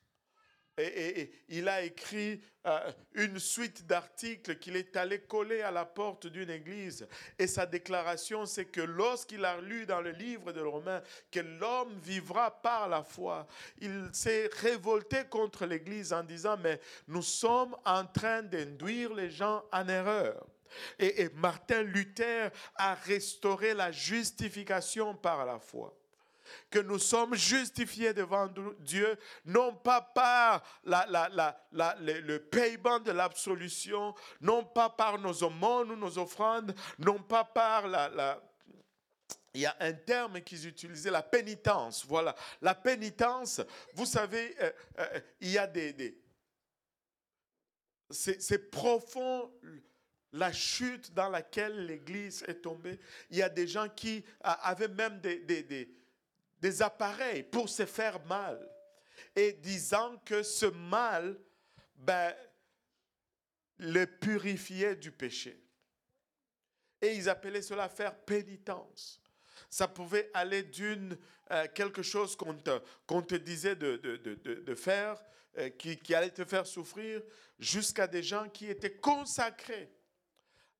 [0.75, 6.25] Et, il a écrit euh, une suite d'articles qu'il est allé coller à la porte
[6.25, 7.07] d'une église.
[7.37, 11.99] Et sa déclaration, c'est que lorsqu'il a lu dans le livre de Romains que l'homme
[11.99, 13.45] vivra par la foi,
[13.81, 19.63] il s'est révolté contre l'église en disant, mais nous sommes en train d'induire les gens
[19.71, 20.43] en erreur.
[20.99, 25.97] Et, Martin Luther a restauré la justification par la foi
[26.69, 28.47] que nous sommes justifiés devant
[28.79, 36.17] Dieu, non pas par le, paiement de l'absolution, non pas par nos aumônes ou nos
[36.19, 38.39] offrandes, non pas par la...
[39.53, 42.05] il y a un terme qu'ils utilisaient, la pénitence.
[42.05, 43.61] Voilà, la pénitence,
[43.93, 46.23] vous savez, euh, euh, il y a des
[48.13, 49.51] c'est profond
[50.33, 52.99] la chute dans laquelle l'Église est tombée.
[53.29, 55.39] Il y a des gens qui avaient même des,
[56.59, 58.59] des, appareils pour se faire mal.
[59.35, 61.39] Et disant que ce mal,
[61.95, 62.33] ben,
[63.77, 65.59] le purifiait du péché.
[67.01, 69.21] Et ils appelaient cela faire pénitence.
[69.69, 71.17] Ça pouvait aller d'une
[71.51, 75.23] euh, quelque chose qu'on te, te disait de, de, de, faire,
[75.57, 77.21] euh, qui allait te faire souffrir,
[77.59, 79.91] jusqu'à des gens qui étaient consacrés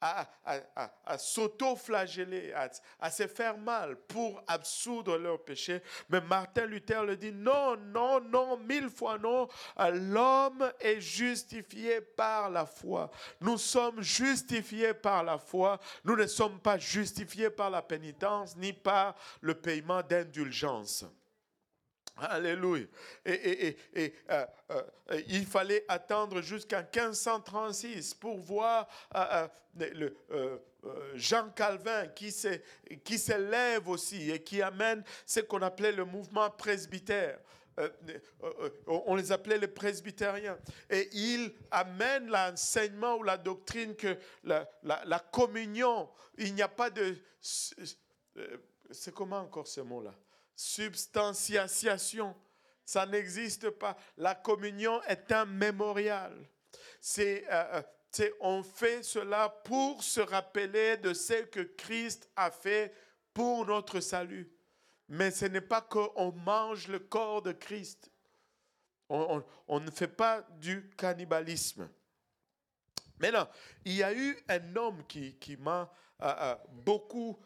[0.03, 2.53] à, s'auto-flageller,
[2.99, 5.81] à, se faire mal pour absoudre leur péché.
[6.09, 12.49] Mais Martin Luther le dit, non, non, non, mille fois non, l'homme est justifié par
[12.49, 13.09] la foi.
[13.39, 15.79] Nous sommes justifiés par la foi.
[16.03, 21.05] Nous ne sommes pas justifiés par la pénitence ni par le paiement d'indulgence.
[22.15, 22.85] Alléluia.
[23.25, 24.81] Et, euh, euh,
[25.27, 29.47] il fallait attendre jusqu'en 1536 pour voir euh,
[31.15, 37.39] Jean Calvin qui s'élève aussi et qui amène ce qu'on appelait le mouvement presbytère.
[38.85, 40.59] on les appelait les presbytériens.
[40.91, 46.91] Et il amène l'enseignement ou la doctrine que la, la communion, il n'y a pas
[46.91, 47.17] de...
[48.91, 50.13] C'est comment encore ce mot-là?
[50.55, 52.35] Substantiation.
[52.85, 53.97] Ça n'existe pas.
[54.17, 56.47] La communion est un mémorial.
[56.99, 57.81] C'est, euh,
[58.19, 62.93] euh, on fait cela pour se rappeler de ce que Christ a fait
[63.33, 64.51] pour notre salut.
[65.09, 68.09] Mais ce n'est pas qu'on mange le corps de Christ.
[69.09, 69.43] On,
[69.79, 71.87] ne fait pas du cannibalisme.
[73.19, 73.47] Mais non,
[73.85, 77.39] il y a eu un homme qui, qui m'a euh, beaucoup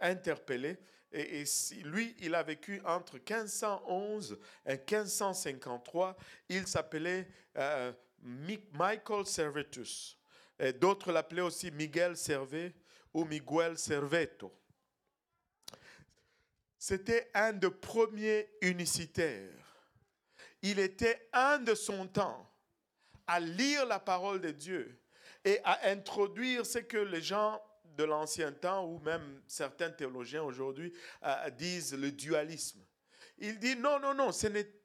[0.00, 0.76] interpellé.
[1.12, 1.44] Et,
[1.84, 6.16] lui, il a vécu entre 1511 et 1553.
[6.48, 7.92] Il s'appelait euh,
[8.22, 10.18] Michael Servetus.
[10.58, 12.74] Et d'autres l'appelaient aussi Miguel Servet
[13.14, 14.52] ou Miguel Serveto.
[16.78, 19.52] C'était un des premiers unicitaires.
[20.62, 22.48] Il était un de son temps
[23.26, 25.00] à lire la parole de Dieu
[25.44, 27.62] et à introduire ce que les gens
[27.98, 30.92] de l'ancien temps, ou même certains théologiens aujourd'hui
[31.24, 32.80] euh, disent le dualisme.
[33.38, 34.30] Il dit non, non, non,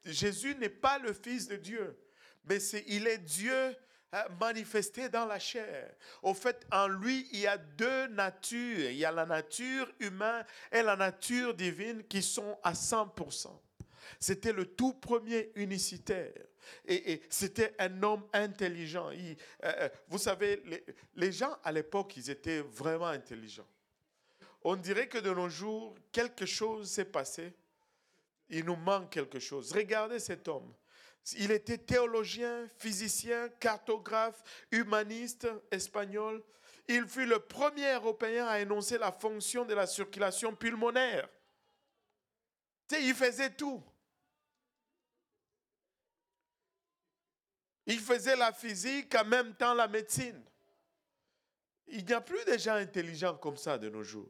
[0.04, 1.97] Jésus n'est pas le Fils de Dieu,
[2.45, 3.76] mais il est Dieu
[4.13, 5.93] euh, manifesté dans la chair.
[6.23, 8.89] Au fait, en lui, il y a deux natures.
[8.89, 13.47] Il y a la nature humaine et la nature divine qui sont à 100%.
[14.19, 16.34] C'était le tout premier unicitaire.
[16.86, 19.10] Et, c'était un homme intelligent.
[19.12, 20.62] Euh, euh, vous savez,
[21.15, 23.67] les, gens à l'époque, ils étaient vraiment intelligents.
[24.63, 27.54] On dirait que de nos jours, quelque chose s'est passé.
[28.49, 29.71] Il nous manque quelque chose.
[29.73, 30.73] Regardez cet homme.
[31.38, 36.43] Il était théologien, physicien, cartographe, humaniste espagnol.
[36.88, 41.30] Il fut le premier Européen à énoncer la fonction de la circulation pulmonaire.
[42.88, 43.82] Tu sais, il faisait tout.
[47.86, 50.41] Il faisait la physique, en même temps la médecine.
[51.88, 54.30] Il n'y a plus de gens intelligents comme ça de nos jours.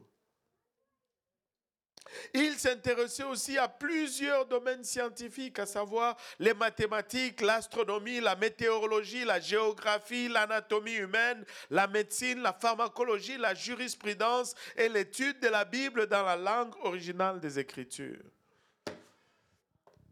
[2.32, 9.40] Il s'intéressait aussi à plusieurs domaines scientifiques, à savoir les mathématiques, l'astronomie, la météorologie, la
[9.40, 16.22] géographie, l'anatomie humaine, la médecine, la pharmacologie, la jurisprudence et l'étude de la Bible dans
[16.22, 18.22] la langue originale des Écritures.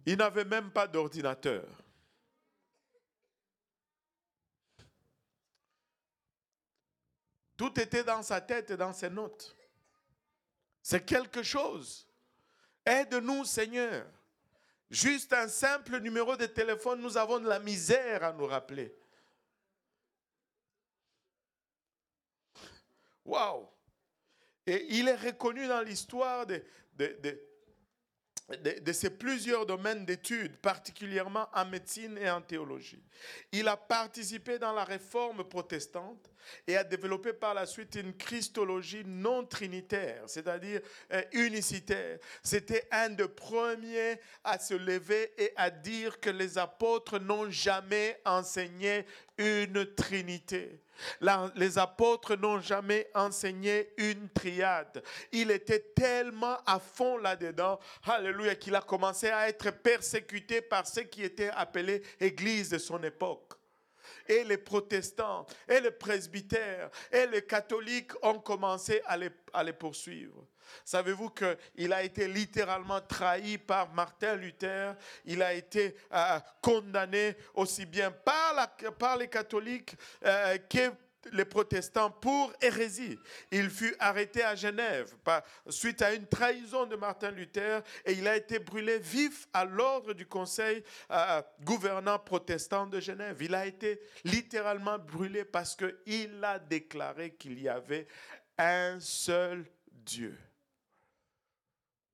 [0.07, 1.65] Il n'avait même pas d'ordinateur.
[7.63, 9.57] Tout était dans sa tête et dans ses notes.
[10.83, 12.09] C'est quelque chose.
[12.85, 14.05] Aide-nous, Seigneur.
[14.91, 18.93] Juste un simple numéro de téléphone, nous avons de la misère à nous rappeler.
[23.25, 23.69] Waouh!
[24.67, 27.41] Et il est reconnu dans l'histoire de, de, de,
[28.93, 33.03] ces plusieurs domaines d'études, particulièrement en médecine et en théologie.
[33.53, 36.31] Il a participé dans la réforme protestante
[36.67, 40.81] et a développé par la suite une christologie non trinitaire, c'est-à-dire
[41.13, 42.19] euh, unicitaire.
[42.43, 48.21] C'était un des premiers à se lever et à dire que les apôtres n'ont jamais
[48.25, 49.07] enseigné
[49.39, 50.83] une trinité
[51.57, 55.03] les apôtres n'ont jamais enseigné une triade.
[55.33, 61.03] Il était tellement à fond là-dedans, alléluia, qu'il a commencé à être persécuté par ceux
[61.03, 63.55] qui étaient appelés églises de son époque
[64.29, 70.47] et les protestants, et les presbytères, et les catholiques ont commencé à les, poursuivre.
[70.85, 74.95] Savez-vous qu'il a été littéralement trahi par Martin Luther,
[75.25, 79.95] il a été euh, condamné aussi bien par, par les catholiques
[80.25, 80.93] euh, que
[81.31, 83.19] les protestants pour hérésie.
[83.51, 85.15] Il fut arrêté à Genève
[85.69, 90.13] suite à une trahison de Martin Luther et il a été brûlé vif à l'ordre
[90.15, 93.37] du conseil euh, gouvernant protestant de Genève.
[93.41, 98.07] Il a été littéralement brûlé parce qu'il a déclaré qu'il y avait
[98.59, 100.39] un seul Dieu.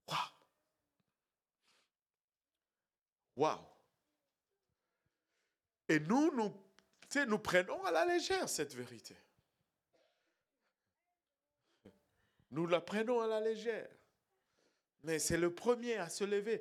[0.09, 0.19] Waouh!
[3.39, 3.59] Waouh!
[5.89, 9.17] Et nous, nous prenons à la légère cette vérité.
[12.51, 13.89] Nous la prenons à la légère.
[15.05, 16.61] Mais c'est le premier à se lever.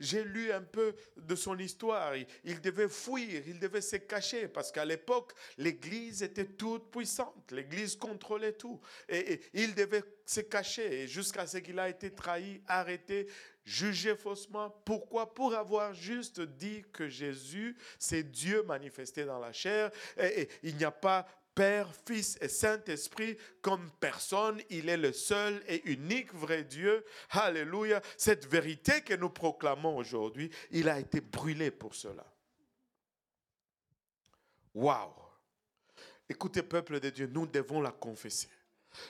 [0.00, 2.14] J'ai lu un peu de son histoire.
[2.42, 7.52] Il devait fuir, il devait se cacher parce qu'à l'époque, l'Église était toute puissante.
[7.52, 8.80] L'Église contrôlait tout.
[9.10, 13.28] Et, il devait se cacher jusqu'à ce qu'il a été trahi, arrêté,
[13.68, 14.70] jugé faussement.
[14.84, 15.32] Pourquoi?
[15.34, 19.90] Pour avoir juste dit que Jésus, c'est Dieu manifesté dans la chair.
[20.18, 24.60] Et, il n'y a pas Père, Fils et Saint-Esprit comme personne.
[24.70, 27.04] Il est le seul et unique vrai Dieu.
[27.30, 28.00] Alléluia.
[28.16, 32.24] Cette vérité que nous proclamons aujourd'hui, il a été brûlé pour cela.
[34.74, 35.12] Waouh.
[36.28, 38.48] Écoutez, peuple de Dieu, nous devons la confesser.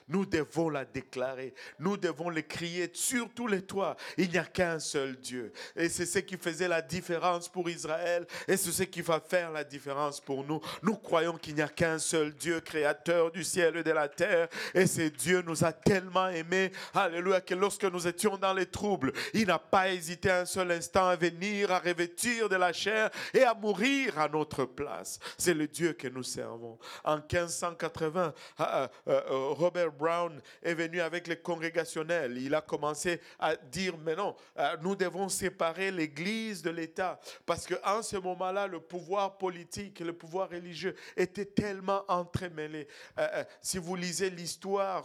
[0.09, 1.55] Nous devons la déclarer.
[1.79, 3.97] Nous devons le crier sur tous les toits.
[4.16, 5.53] Il n'y a qu'un seul Dieu.
[5.76, 8.26] Et c'est ce qui faisait la différence pour Israël.
[8.47, 10.61] Et c'est ce qui va faire la différence pour nous.
[10.83, 14.49] Nous croyons qu'il n'y a qu'un seul Dieu, créateur du ciel et de la terre.
[14.74, 16.72] Et ce Dieu nous a tellement aimés.
[16.95, 17.41] Alléluia.
[17.41, 21.16] Que lorsque nous étions dans les troubles, il n'a pas hésité un seul instant à
[21.16, 25.18] venir, à revêtir de la chair et à mourir à notre place.
[25.37, 26.79] C'est le Dieu que nous servons.
[27.05, 32.39] En 1580, euh, euh, Robert Brown est venu avec les congrégationnels.
[32.39, 37.21] Il a commencé à dire, mais non, euh, nous devons séparer l'Église de l'État.
[37.45, 42.89] Parce qu'en ce moment-là, le pouvoir politique et le pouvoir religieux étaient tellement entremêlés.
[43.19, 45.05] Euh, euh, si vous lisez l'histoire,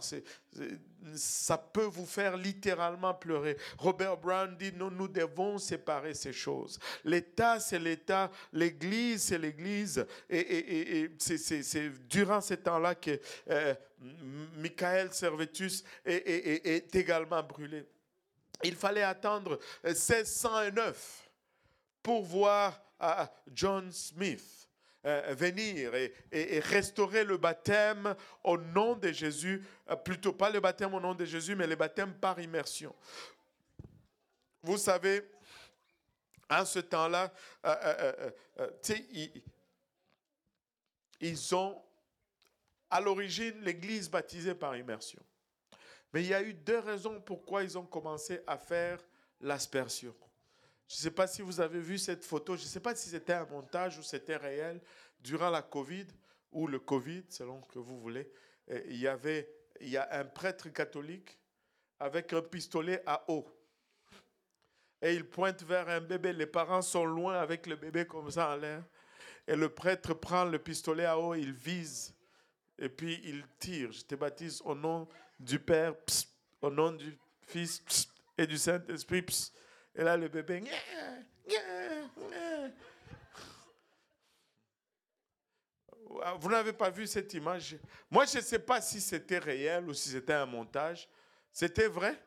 [1.14, 3.58] ça peut vous faire littéralement pleurer.
[3.76, 6.78] Robert Brown dit, non, nous devons séparer ces choses.
[7.04, 10.06] L'État, c'est l'État, l'Église, c'est l'Église.
[10.30, 13.20] Et, c'est durant ce temps-là que
[14.56, 17.86] Michael Servetus est, également brûlé.
[18.62, 21.30] Il fallait attendre 1609
[22.02, 22.80] pour voir
[23.52, 24.64] John Smith
[25.06, 30.94] euh, venir et, restaurer le baptême au nom de Jésus, euh, plutôt pas le baptême
[30.94, 32.94] au nom de Jésus, mais le baptême par immersion.
[34.62, 35.28] Vous savez,
[36.48, 37.30] en ce temps-là,
[37.66, 38.30] euh,
[41.20, 41.83] ils ont
[42.94, 45.20] à l'origine l'Église baptisée par immersion.
[46.12, 49.04] Mais il y a eu deux raisons pourquoi ils ont commencé à faire
[49.40, 50.14] l'aspersion.
[50.86, 53.08] Je ne sais pas si vous avez vu cette photo, je ne sais pas si
[53.08, 54.80] c'était un montage ou c'était réel,
[55.18, 56.06] durant la Covid
[56.52, 58.30] ou le Covid, selon que vous voulez,
[58.68, 61.36] il y avait il y a un prêtre catholique
[61.98, 63.44] avec un pistolet à eau.
[65.02, 66.32] Et il pointe vers un bébé.
[66.32, 68.84] Les parents sont loin avec le bébé comme ça en l'air.
[69.48, 72.14] Et le prêtre prend le pistolet à eau, il vise
[72.78, 73.92] et puis il tire.
[73.92, 75.08] Je te baptise au nom
[75.38, 75.94] du Père,
[76.60, 79.26] au nom du Fils et du Saint-Esprit.
[79.94, 80.64] Et là, le bébé.
[86.38, 87.76] Vous n'avez pas vu cette image?
[88.10, 91.08] Moi, je ne sais pas si c'était réel ou si c'était un montage.
[91.52, 92.20] C'était vrai?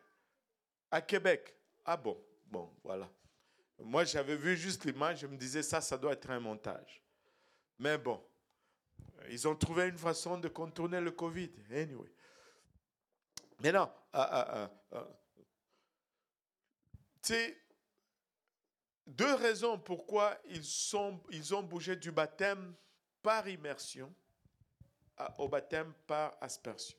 [0.92, 1.56] À Québec.
[1.84, 3.10] Ah bon, bon, voilà.
[3.80, 7.04] Moi, j'avais vu juste l'image, je me disais, ça, ça doit être un montage.
[7.80, 8.24] Mais bon,
[9.30, 11.52] ils ont trouvé une façon de contourner le Covid.
[11.72, 12.12] Anyway.
[13.60, 15.04] Maintenant, euh, euh,
[17.34, 17.52] euh,
[19.06, 22.76] deux raisons pourquoi ils, sont, ils ont bougé du baptême
[23.22, 24.14] par immersion
[25.40, 26.98] au baptême par aspersion.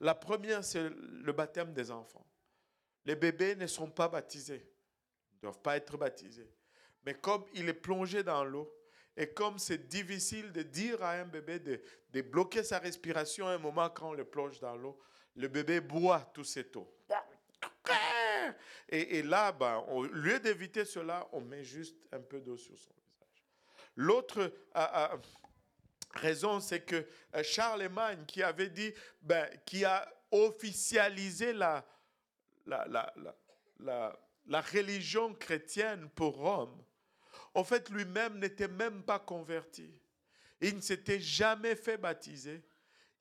[0.00, 2.24] La première, c'est le baptême des enfants.
[3.04, 4.72] Les bébés ne sont pas baptisés,
[5.34, 6.48] ne doivent pas être baptisés.
[7.04, 8.72] Mais comme il est plongé dans l'eau,
[9.16, 13.52] et comme c'est difficile de dire à un bébé de, de, bloquer sa respiration à
[13.52, 14.98] un moment quand on le plonge dans l'eau,
[15.34, 16.92] le bébé boit tout cette eau.
[18.88, 22.92] Et, là, ben, au lieu d'éviter cela, on met juste un peu d'eau sur son
[22.94, 23.44] visage.
[23.96, 25.16] L'autre euh, euh,
[26.14, 28.92] raison, c'est que euh, Charlemagne, qui avait dit,
[29.22, 31.84] ben, qui a officialisé la,
[32.66, 33.12] la, la,
[33.80, 36.84] la, la religion chrétienne pour Rome,
[37.56, 39.90] en fait, lui-même n'était même pas converti.
[40.60, 42.62] Il ne s'était jamais fait baptiser.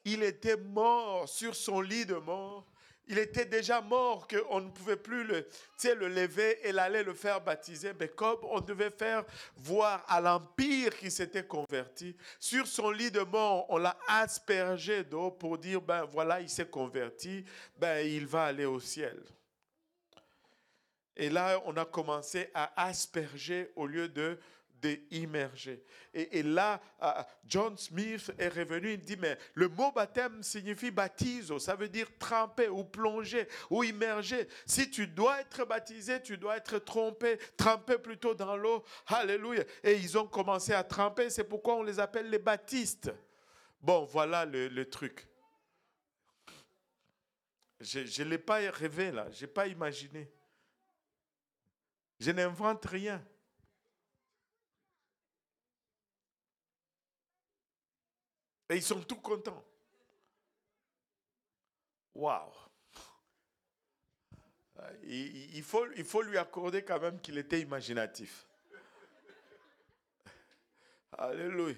[0.04, 2.68] Il était mort sur son lit de mort.
[3.08, 5.48] il était déjà mort, qu'on ne pouvait plus le,
[5.86, 7.94] le lever et l'aller le faire baptiser.
[7.98, 9.24] Mais comme on devait faire
[9.56, 15.32] voir à l'Empire qui s'était converti, sur son lit de mort, on l'a aspergé d'eau
[15.32, 17.46] pour dire, ben voilà, il s'est converti,
[17.78, 19.18] ben il va aller au ciel.
[21.16, 24.38] Et là, on a commencé à asperger au lieu de
[25.12, 25.84] immerger.
[26.14, 26.82] Et, là,
[27.46, 32.08] John Smith est revenu, il dit, mais le mot baptême signifie baptiser, ça veut dire
[32.18, 34.48] tremper ou plonger ou immerger.
[34.66, 38.84] Si tu dois être baptisé, tu dois être trompé, trempé plutôt dans l'eau.
[39.08, 39.64] Alléluia.
[39.84, 43.12] Et ils ont commencé à tremper, c'est pourquoi on les appelle les baptistes.
[43.82, 45.28] Bon, voilà le, le truc.
[47.82, 50.32] Je ne l'ai pas rêvé là, je n'ai pas imaginé.
[52.20, 53.24] Je n'invente rien.
[58.70, 59.64] Et ils sont tout contents.
[62.16, 62.52] Waouh!
[65.04, 68.48] Il, faut, lui accorder quand même qu'il était imaginatif.
[71.18, 71.76] Alléluia.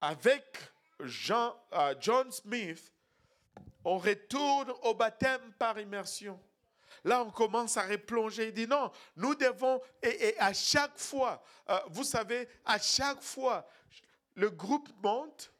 [0.00, 2.92] avec Jean, euh, John Smith,
[3.84, 6.40] on retourne au baptême par immersion.
[7.04, 8.48] Là, on commence à replonger.
[8.48, 13.66] Il dit non, nous devons, et, à chaque fois, euh, vous savez, à chaque fois,
[14.34, 15.52] le groupe monte.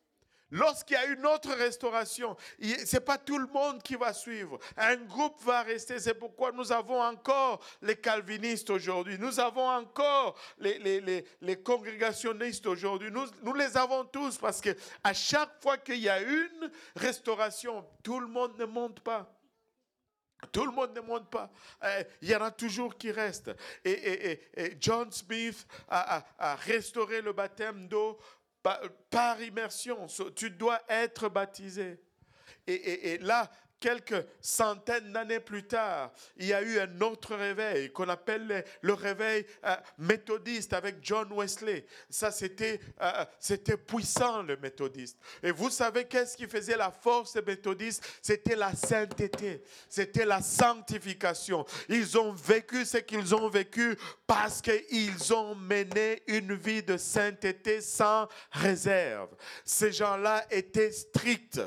[0.50, 4.58] Lorsqu'il y a une autre restauration, ce n'est pas tout le monde qui va suivre.
[4.76, 6.00] Un groupe va rester.
[6.00, 9.18] C'est pourquoi nous avons encore les calvinistes aujourd'hui.
[9.18, 11.00] Nous avons encore les,
[11.40, 13.10] les, congrégationnistes aujourd'hui.
[13.10, 14.74] Nous, nous les avons tous parce que
[15.04, 19.30] à chaque fois qu'il y a une restauration, tout le monde ne monte pas.
[20.52, 21.50] Tout le monde ne monte pas.
[21.84, 23.50] Eh, il y en a toujours qui restent.
[23.84, 24.40] Et,
[24.80, 26.24] John Smith a,
[26.60, 28.18] restauré le baptême d'eau
[28.62, 30.06] par, immersion.
[30.34, 32.00] Tu dois être baptisé.
[32.66, 33.50] et là,
[33.80, 38.92] quelques centaines d'années plus tard, il y a eu un autre réveil qu'on appelle le,
[38.92, 41.86] réveil euh, méthodiste avec John Wesley.
[42.10, 45.18] Ça, c'était euh, c'était puissant, le méthodiste.
[45.42, 48.04] Et vous savez qu'est-ce qui faisait la force des méthodistes?
[48.22, 51.64] C'était la sainteté, c'était la sanctification.
[51.88, 57.80] Ils ont vécu ce qu'ils ont vécu parce qu'ils ont mené une vie de sainteté
[57.80, 59.30] sans réserve.
[59.64, 61.60] Ces gens-là étaient stricts.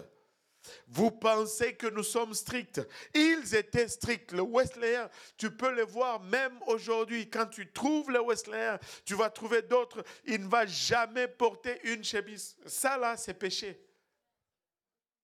[0.88, 2.82] Vous pensez que nous sommes stricts.
[3.14, 4.32] Ils étaient stricts.
[4.32, 7.30] Le Wesleyan, tu peux le voir même aujourd'hui.
[7.30, 10.03] Quand tu trouves le Wesleyan, tu vas trouver d'autres.
[10.26, 12.55] Il ne va jamais porter une chemise.
[12.66, 13.80] Ça là, c'est péché.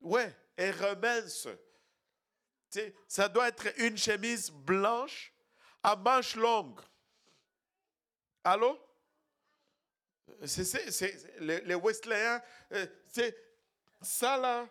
[0.02, 1.48] Ouais, et remince.
[3.08, 5.34] ça doit être une chemise blanche
[5.84, 6.82] à manches longues.
[8.44, 8.80] Allô?
[10.46, 12.42] C'est, les, les Wesleyens,
[12.74, 13.36] euh, c'est
[14.02, 14.68] ça là,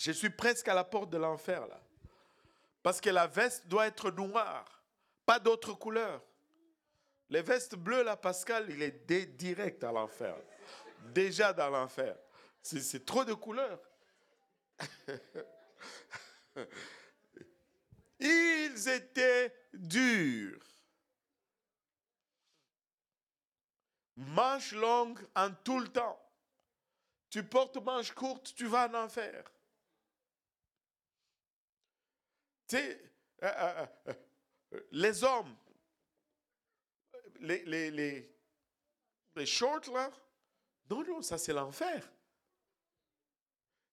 [0.00, 1.78] je suis presque à la porte de l'enfer là.
[2.82, 4.82] Parce que la veste doit être noire,
[5.26, 6.22] pas d'autre couleur.
[7.28, 10.34] Les vestes bleues là, Pascal, il est direct à l'enfer.
[11.12, 12.16] Déjà dans l'enfer.
[12.62, 13.78] C'est trop de couleurs.
[18.18, 20.64] Ils étaient durs.
[24.16, 26.18] Manche longue en tout le temps.
[27.28, 29.44] Tu portes manche courte, tu vas en enfer.
[32.74, 32.94] Euh,
[33.42, 33.86] euh,
[34.72, 35.54] euh, les hommes,
[37.40, 37.64] les,
[39.34, 40.10] les shorts là,
[40.90, 42.10] non, non, ça c'est l'enfer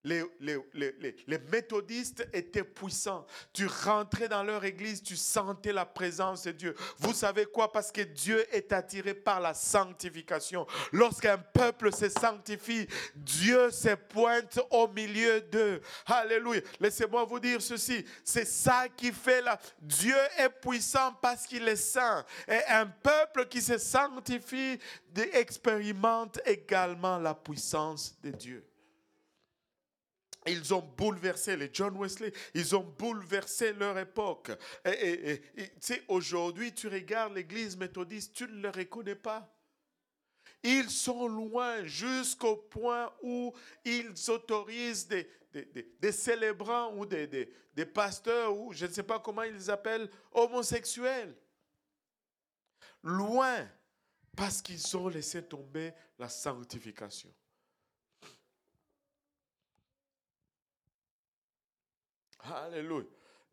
[0.07, 3.25] les, méthodistes étaient puissants.
[3.53, 6.75] Tu rentrais dans leur église, tu sentais la présence de Dieu.
[6.97, 7.71] Vous savez quoi?
[7.71, 10.65] Parce que Dieu est attiré par la sanctification.
[10.91, 15.81] Lorsqu'un peuple se sanctifie, Dieu se pointe au milieu d'eux.
[16.05, 16.61] Alléluia.
[16.79, 18.05] Laissez-moi vous dire ceci.
[18.23, 19.59] C'est ça qui fait la...
[19.81, 22.25] Dieu est puissant parce qu'il est saint.
[22.47, 24.79] Et un peuple qui se sanctifie
[25.33, 28.63] expérimente également la puissance de Dieu.
[30.47, 34.51] Ils ont bouleversé, les John Wesley, ils ont bouleversé leur époque.
[34.85, 39.53] Et, tu sais, aujourd'hui, tu regardes l'église méthodiste, tu ne le reconnais pas.
[40.63, 43.53] Ils sont loin jusqu'au point où
[43.85, 45.29] ils autorisent des,
[45.99, 50.09] des, célébrants ou des, des, pasteurs ou je ne sais pas comment ils les appellent,
[50.31, 51.35] homosexuels.
[53.03, 53.67] Loin,
[54.35, 57.33] parce qu'ils ont laissé tomber la sanctification.
[62.55, 63.05] Alléluia.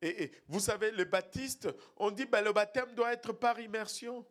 [0.03, 4.24] Et, vous savez, les baptistes, on dit ben, le baptême doit être par immersion.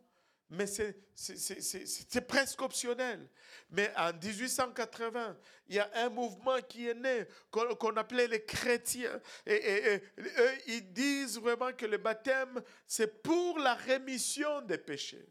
[0.50, 3.28] mais c'est presque optionnel.
[3.72, 5.36] Mais en 1880,
[5.68, 9.20] il y a un mouvement qui est né qu'on appelait les chrétiens.
[9.48, 15.28] Et, eux, ils disent vraiment que le baptême, c'est pour la rémission des péchés.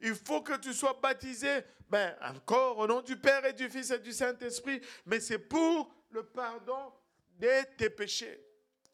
[0.00, 3.90] il faut que tu sois baptisé, ben, encore au nom du Père et du Fils
[3.90, 6.92] et du Saint-Esprit, mais c'est pour le pardon
[7.38, 8.40] de tes péchés.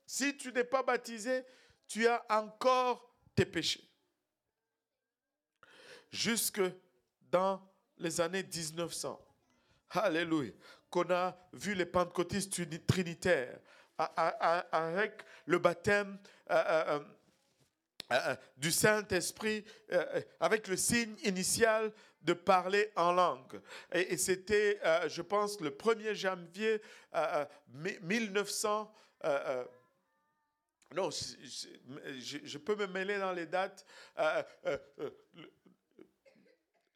[0.07, 1.45] Si tu n'es pas baptisé,
[1.87, 3.89] tu as encore tes péchés
[6.15, 6.63] jusque
[7.31, 7.61] dans
[7.99, 9.21] les années 1900.
[9.91, 10.53] Alléluia.
[10.89, 13.59] Qu'on a vu les pentecôtistes trinitaires
[13.99, 16.19] avec le baptême
[16.51, 17.01] euh, euh,
[18.13, 19.65] euh, du Saint-Esprit,
[20.41, 21.93] avec le signe initial
[22.25, 23.61] de parler en langue.
[23.93, 26.81] Et, c'était, je pense, le 1er janvier
[28.03, 28.93] 1900.
[30.95, 33.85] non, je, peux me mêler dans les dates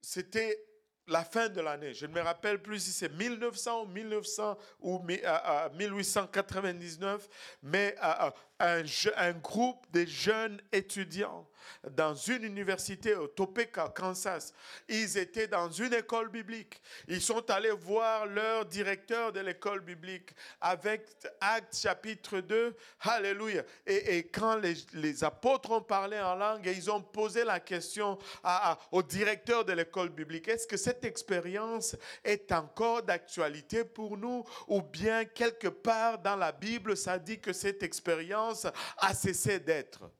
[0.09, 0.64] c'était
[1.07, 1.93] la fin de l'année.
[1.93, 7.29] Je ne me rappelle plus si c'est 1900 ou 1900 ou 1899,
[7.62, 7.95] mais
[8.61, 11.46] un, groupe de jeunes étudiants
[11.90, 14.52] dans une université au Topeka, Kansas.
[14.88, 16.80] Ils étaient dans une école biblique.
[17.06, 20.30] Ils sont allés voir leur directeur de l'école biblique
[20.61, 21.06] avec
[21.40, 22.74] Actes chapitre 2.
[23.00, 23.62] Alléluia.
[23.86, 28.18] Et, quand les, apôtres ont parlé en langue, ils ont posé la question
[28.90, 34.44] au directeur de l'école biblique, est-ce que cette expérience est encore d'actualité pour nous?
[34.66, 38.47] Ou bien quelque part dans la Bible, ça dit que cette expérience
[38.99, 40.11] a cessé d'être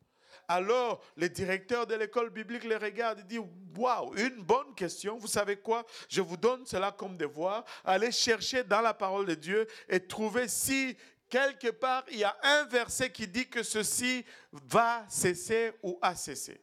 [0.51, 3.39] alors, le directeur de l'école biblique les regarde et dit,
[3.77, 5.19] waouh, une bonne question.
[5.19, 5.85] Vous savez quoi?
[6.09, 7.67] Je vous donne cela comme devoir.
[7.85, 10.97] Allez chercher dans la parole de Dieu et trouver si
[11.29, 16.15] quelque part il y a un verset qui dit que ceci va cesser ou a
[16.15, 16.59] cessé.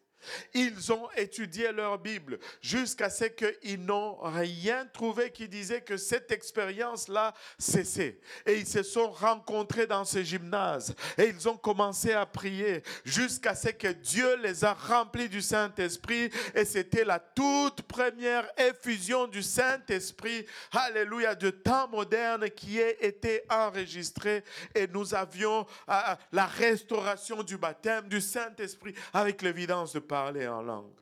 [0.53, 6.31] Ils ont étudié leur Bible jusqu'à ce qu'ils n'ont rien trouvé qui disait que cette
[6.31, 8.19] expérience-là cessait.
[8.45, 13.55] Et ils se sont rencontrés dans ce gymnase et ils ont commencé à prier jusqu'à
[13.55, 16.29] ce que Dieu les a remplis du Saint-Esprit.
[16.53, 23.43] Et c'était la toute première effusion du Saint-Esprit, alléluia, de temps moderne qui a été
[23.49, 24.43] enregistrée.
[24.73, 30.61] Et nous avions euh, la restauration du baptême du Saint-Esprit avec l'évidence de parler en
[30.61, 30.97] langue.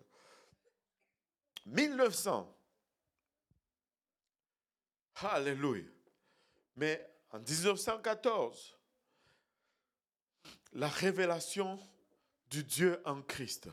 [1.68, 2.52] 1900.
[5.22, 5.84] Alléluia.
[6.76, 8.76] Mais en 1914,
[10.74, 11.80] la révélation
[12.50, 13.70] du Dieu en Christ.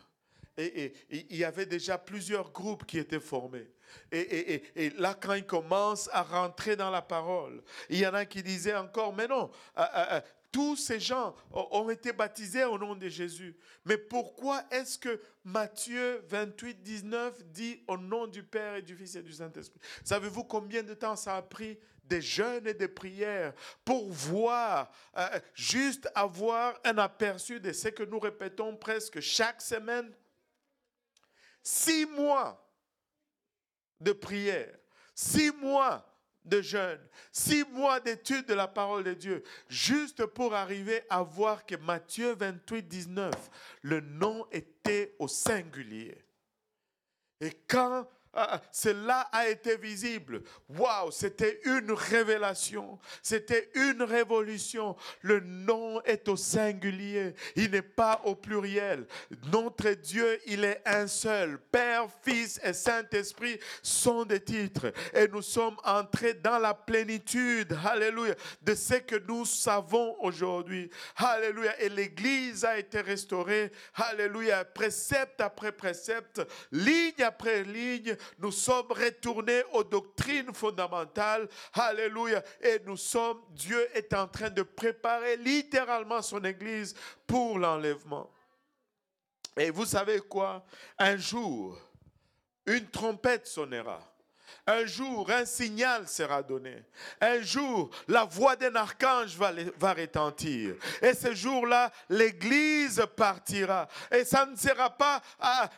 [0.59, 3.73] Et, il y avait déjà plusieurs groupes qui étaient formés.
[4.13, 8.27] Et, et, là, quand ils commencent à rentrer dans la parole, il y en a
[8.27, 10.21] qui disaient encore, mais non, euh, euh, euh,
[10.53, 13.57] tous ces gens ont été baptisés au nom de Jésus.
[13.85, 19.15] Mais pourquoi est-ce que Matthieu 28, 19 dit au nom du Père et du Fils
[19.15, 19.81] et du Saint-Esprit?
[20.05, 25.41] Savez-vous combien de temps ça a pris des jeûnes et des prières pour voir, euh,
[25.55, 30.13] juste avoir un aperçu de ce que nous répétons presque chaque semaine?
[31.63, 32.67] Six mois
[34.01, 34.75] de prière,
[35.15, 36.10] six mois
[36.45, 37.01] de jeûne,
[37.33, 42.35] six mois d'étude de la parole de Dieu, juste pour arriver à voir que Matthieu
[42.35, 43.35] 28, 19,
[43.83, 46.17] le nom était au singulier.
[47.41, 50.43] Et quand ah, ah, cela a été visible.
[50.69, 54.97] Waouh, c'était une révélation, c'était une révolution.
[55.23, 59.07] Le nom est au singulier, il n'est pas au pluriel.
[59.53, 61.59] Notre Dieu, il est un seul.
[61.73, 64.93] Père, Fils et Saint-Esprit sont des titres.
[65.13, 70.89] Et nous sommes entrés dans la plénitude, alléluia, de ce que nous savons aujourd'hui.
[71.17, 71.81] Alléluia.
[71.81, 79.63] Et l'Église a été restaurée, alléluia, précepte après précepte, ligne après ligne nous sommes retournés
[79.73, 81.49] aux doctrines fondamentales.
[81.73, 82.43] Alléluia.
[82.61, 86.95] Et nous sommes, Dieu est en train de préparer littéralement son Église
[87.27, 88.31] pour l'enlèvement.
[89.57, 90.65] Et vous savez quoi?
[90.99, 91.79] Un jour,
[92.67, 94.10] une trompette sonnera.
[94.71, 96.85] Un jour, un signal sera donné.
[97.21, 100.75] Un jour, la voix d'un archange va, retentir.
[101.03, 103.89] Et ce jour-là, l'Église partira.
[104.13, 105.21] Et ça ne sera pas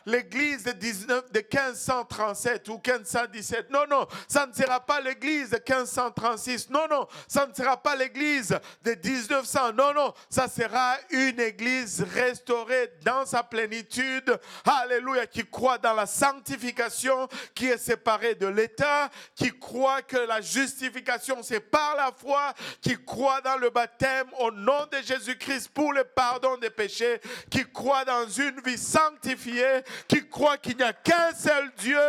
[0.05, 3.71] l'Église de, 19, de 1537 ou 1517.
[3.71, 6.69] Non, non, ça ne sera pas l'Église de 1536.
[6.69, 9.73] Non, non, ça ne sera pas l'Église de 1900.
[9.73, 14.39] Non, non, ça sera une Église restaurée dans sa plénitude.
[14.65, 18.82] Alléluia, qui croit dans la sanctification, qui est séparée de l'Église
[19.35, 24.51] qui croient que la justification, c'est par la foi, qui croient dans le baptême au
[24.51, 27.19] nom de Jésus-Christ pour le pardon des péchés,
[27.49, 31.99] qui croient dans une vie sanctifiée, qui croient qu'il n'y a qu'un seul Dieu.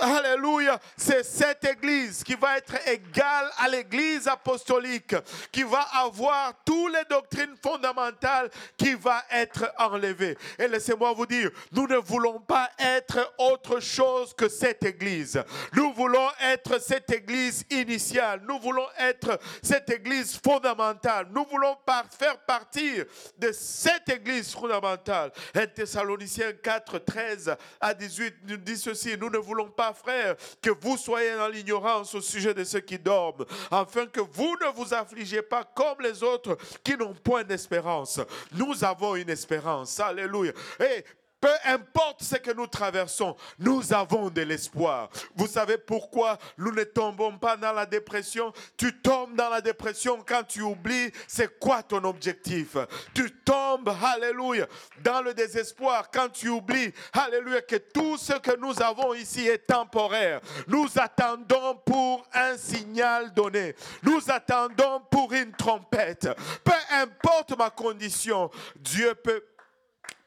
[0.00, 0.78] Alléluia.
[0.96, 5.14] C'est cette église qui va être égale à l'église apostolique,
[5.52, 10.36] qui va avoir toutes les doctrines fondamentales qui va être enlevées.
[10.58, 15.42] Et laissez-moi vous dire, nous ne voulons pas être autre chose que cette église.
[15.72, 16.07] Nous voulons
[16.40, 18.42] être cette église initiale.
[18.46, 21.28] Nous voulons être cette église fondamentale.
[21.30, 21.76] Nous voulons
[22.18, 22.96] faire partie
[23.36, 25.32] de cette église fondamentale.
[25.54, 29.16] 1 Thessaloniciens 4, 13 à 18 nous dit ceci.
[29.18, 32.98] Nous ne voulons pas, frères, que vous soyez dans l'ignorance au sujet de ceux qui
[32.98, 38.20] dorment, afin que vous ne vous affligez pas comme les autres qui n'ont point d'espérance.
[38.52, 39.98] Nous avons une espérance.
[40.00, 40.52] Alléluia.
[40.80, 41.04] Et
[41.40, 45.08] peu importe ce que nous traversons, nous avons de l'espoir.
[45.36, 48.52] Vous savez pourquoi nous ne tombons pas dans la dépression?
[48.76, 52.76] Tu tombes dans la dépression quand tu oublies c'est quoi ton objectif.
[53.14, 54.66] Tu tombes, alléluia,
[55.02, 59.66] dans le désespoir quand tu oublies, alléluia, que tout ce que nous avons ici est
[59.66, 60.40] temporaire.
[60.66, 63.74] Nous attendons pour un signal donné.
[64.02, 66.28] Nous attendons pour une trompette.
[66.64, 69.42] Peu importe ma condition, Dieu peut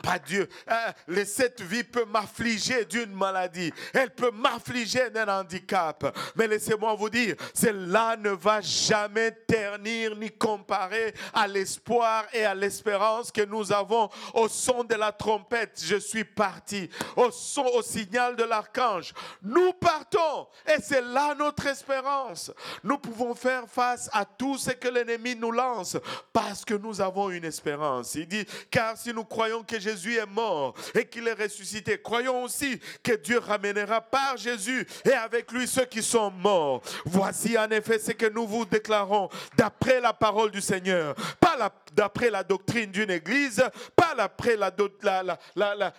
[0.02, 0.48] pas Dieu.
[0.70, 3.72] Euh, cette vie peut m'affliger d'une maladie.
[3.94, 6.18] Elle peut m'affliger d'un handicap.
[6.36, 12.56] Mais laissez-moi vous dire, cela ne va jamais ternir ni comparer à l'espoir et à
[12.56, 15.82] l'espérance que nous avons au son de la trompette.
[15.84, 16.90] Je suis parti.
[17.16, 19.14] Au son, au signal de l'archange.
[19.42, 20.48] Nous partons.
[20.68, 22.52] Et c'est là notre espérance.
[22.84, 25.98] Nous pouvons faire face à tout ce que l'ennemi nous lance
[26.34, 28.16] parce que nous avons une espérance.
[28.16, 32.02] Il dit, car si nous croyons que Jésus Jésus est mort et qu'il est ressuscité.
[32.02, 36.82] Croyons aussi que Dieu ramènera par Jésus et avec lui ceux qui sont morts.
[37.06, 41.16] Voici en effet ce que nous vous déclarons d'après la parole du Seigneur.
[41.40, 43.64] Pas d'après la doctrine d'une église,
[43.96, 44.72] pas d'après la,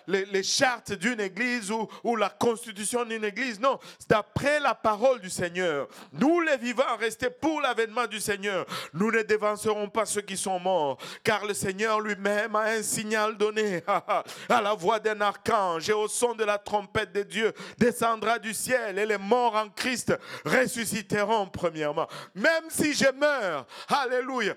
[0.07, 3.61] les, chartes d'une église ou, la constitution d'une église.
[3.61, 3.79] Non,
[4.09, 5.89] d'après la parole du Seigneur.
[6.13, 8.65] Nous les vivants restés pour l'avènement du Seigneur.
[8.95, 13.37] Nous ne dévancerons pas ceux qui sont morts, car le Seigneur lui-même a un signal
[13.37, 13.82] donné
[14.49, 18.55] à la voix d'un archange et au son de la trompette de Dieu descendra du
[18.55, 20.13] ciel et les morts en Christ
[20.45, 22.09] ressusciteront premièrement.
[22.35, 24.55] Même si je meurs, alléluia,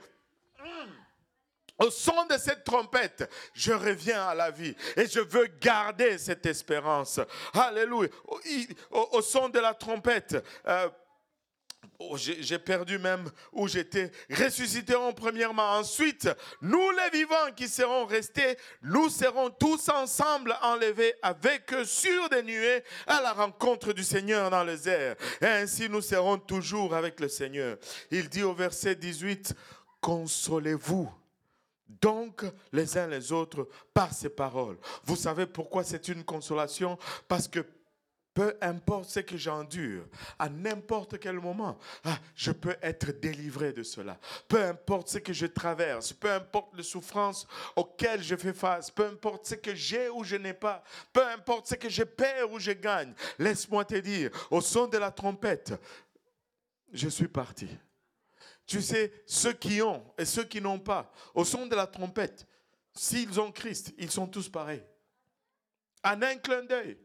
[1.77, 6.45] au son de cette trompette, je reviens à la vie et je veux garder cette
[6.45, 7.19] espérance.
[7.53, 8.09] Alléluia.
[8.91, 10.89] Au, son de la trompette, euh,
[11.97, 14.11] Oh, j'ai perdu même où j'étais.
[14.29, 15.77] Ressusciteront premièrement.
[15.77, 16.29] Ensuite,
[16.61, 22.43] nous les vivants qui serons restés, nous serons tous ensemble enlevés avec eux sur des
[22.43, 25.15] nuées à la rencontre du Seigneur dans les airs.
[25.41, 27.77] Et ainsi nous serons toujours avec le Seigneur.
[28.11, 29.53] Il dit au verset 18,
[30.01, 31.09] consolez-vous
[32.01, 32.43] donc
[32.73, 34.77] les uns les autres par ces paroles.
[35.03, 36.97] Vous savez pourquoi c'est une consolation?
[37.27, 37.65] Parce que
[38.35, 40.05] peu importe ce que j'endure,
[40.37, 44.19] à n'importe quel moment, ah, je peux être délivré de cela.
[44.49, 49.05] Peu importe ce que je traverse, peu importe les souffrances auxquelles je fais face, peu
[49.05, 50.83] importe ce que j'ai ou je n'ai pas,
[51.13, 54.97] peu importe ce que je perds ou je gagne, laisse-moi te dire, au son de
[54.97, 55.73] la trompette,
[56.91, 57.69] je suis parti.
[58.67, 62.45] Tu sais, ceux qui ont et ceux qui n'ont pas, au son de la trompette,
[62.93, 64.83] s'ils ont Christ, ils sont tous pareils.
[66.03, 66.97] En un clin d'œil.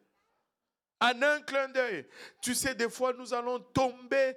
[1.00, 2.06] En un clin d'œil.
[2.42, 4.36] Tu sais, des fois, nous allons tomber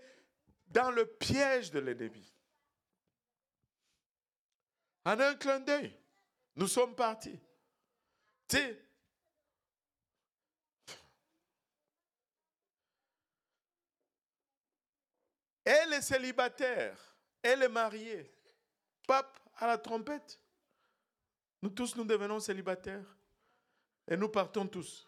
[0.67, 2.33] dans le piège de l'ennemi.
[5.05, 5.93] En un clin d'œil,
[6.55, 7.39] nous sommes partis.
[8.47, 8.81] Tu sais,
[15.65, 16.97] elle est célibataire,
[17.41, 18.33] elle est mariée.
[19.05, 20.39] Pape à la trompette.
[21.61, 23.17] Nous tous, nous devenons célibataires.
[24.07, 25.07] Et nous partons tous.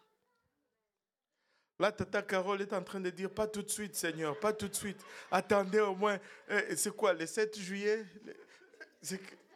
[1.77, 4.69] Là, Tata Carole est en train de dire, pas tout de suite, Seigneur, pas tout
[4.69, 5.03] de suite.
[5.29, 6.17] Attendez au moins,
[6.47, 8.05] eh, c'est quoi, le 7 juillet?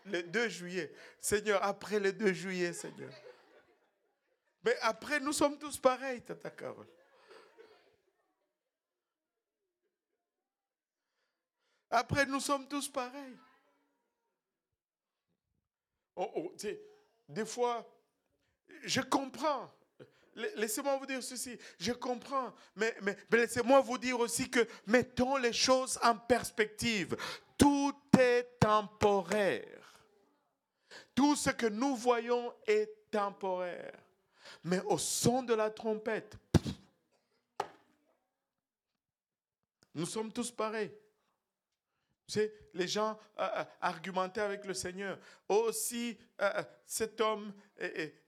[0.06, 0.94] Le 2 juillet.
[1.20, 3.12] Seigneur, après le 2 juillet, Seigneur.
[4.64, 6.88] Mais après, nous sommes tous pareils, Tata Carole.
[11.90, 13.38] Après, nous sommes tous pareils.
[16.16, 16.56] Oh, oh,
[17.30, 17.90] des fois,
[18.84, 19.72] je comprends.
[20.56, 22.96] Laissez-moi vous dire ceci, je comprends, mais,
[23.32, 27.16] laissez-moi vous dire aussi que mettons les choses en perspective.
[27.58, 29.66] Tout est temporaire.
[31.14, 34.00] Tout ce que nous voyons est temporaire.
[34.64, 36.38] Mais au son de la trompette,
[40.00, 40.92] Nous sommes tous pareils.
[42.74, 45.18] Les gens euh, euh, argumentaient avec le Seigneur.
[45.48, 47.54] Aussi, euh, cet homme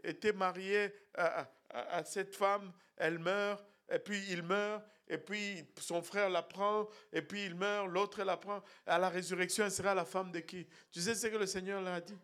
[0.03, 6.29] était marié à, cette femme, elle meurt, et puis il meurt, et puis son frère
[6.29, 8.63] la prend, et puis il meurt, l'autre la prend.
[8.85, 10.67] À la résurrection, elle sera la femme de qui?
[10.91, 12.17] Tu sais ce que le Seigneur leur a dit?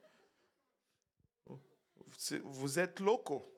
[2.43, 3.53] Vous êtes locaux.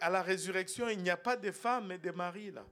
[0.00, 2.64] À la résurrection, il n'y a pas de femmes et de maris là.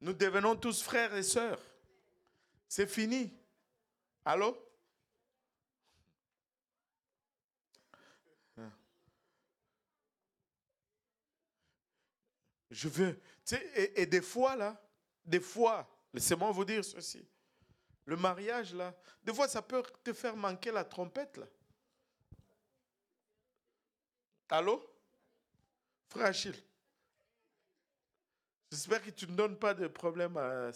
[0.00, 1.60] Nous devenons tous frères et sœurs.
[2.68, 3.32] C'est fini.
[4.24, 4.56] Allô?
[12.70, 13.18] Je veux.
[13.74, 14.78] et, et des fois, là,
[15.24, 17.26] des fois, laissez-moi vous dire ceci.
[18.04, 21.46] Le mariage, là, des fois, ça peut te faire manquer la trompette, là.
[24.48, 24.80] Allô?
[26.08, 26.62] Frère Achille.
[28.70, 30.70] J'espère que tu ne donnes pas de problème à,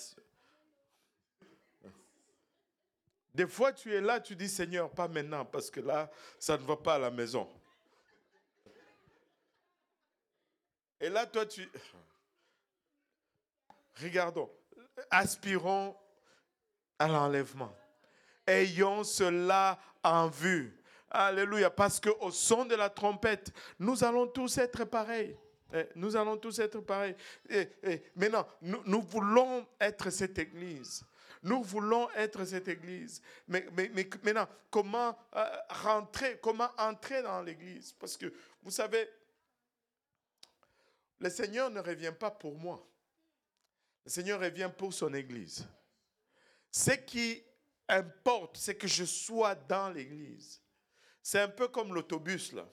[3.34, 6.64] Des fois, tu es là, tu dis Seigneur, pas maintenant, parce que là, ça ne
[6.64, 7.48] va pas à la maison.
[11.00, 11.68] Et là, toi, tu...
[14.02, 14.50] Regardons,
[15.10, 15.96] aspirons
[16.98, 17.74] à l'enlèvement.
[18.46, 20.76] Ayons cela en vue.
[21.10, 21.70] Alléluia.
[21.70, 25.36] Parce qu'au son de la trompette, nous allons tous être pareils.
[25.72, 27.14] Eh, nous allons tous être pareils.
[27.48, 27.68] Et,
[28.16, 31.04] maintenant, nous voulons être cette église
[31.42, 33.22] nous voulons être cette église.
[33.48, 33.66] Mais,
[34.22, 37.92] maintenant, comment euh, rentrer, comment entrer dans l'église?
[37.92, 38.32] Parce que,
[38.62, 39.08] vous savez,
[41.18, 42.86] le Seigneur ne revient pas pour moi.
[44.04, 45.66] Le Seigneur revient pour son église.
[46.70, 47.42] Ce qui
[47.88, 50.60] importe, c'est que je sois dans l'église.
[51.22, 52.68] C'est un peu comme l'autobus, là.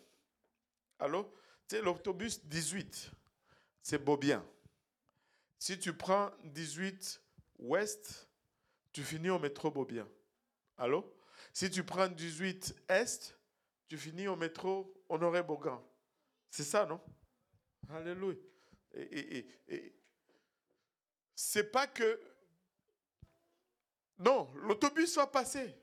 [0.99, 1.33] Allô?
[1.67, 3.11] Tu sais, l'autobus 18,
[3.81, 4.45] c'est beau bien.
[5.59, 7.21] Si tu prends 18
[7.59, 8.26] ouest,
[8.91, 10.07] tu finis au métro Beaubien.
[10.77, 11.13] Allô?
[11.53, 13.37] Si tu prends 18 Est,
[13.87, 15.79] tu finis au métro Honoré Bogan.
[16.49, 17.01] C'est ça, non?
[17.89, 18.37] Alléluia.
[18.93, 19.95] Et,
[21.35, 22.19] c'est pas que.
[24.17, 25.75] Non, l'autobus va passer.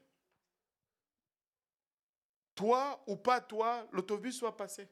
[2.54, 4.88] Toi ou pas toi, l'autobus va passer.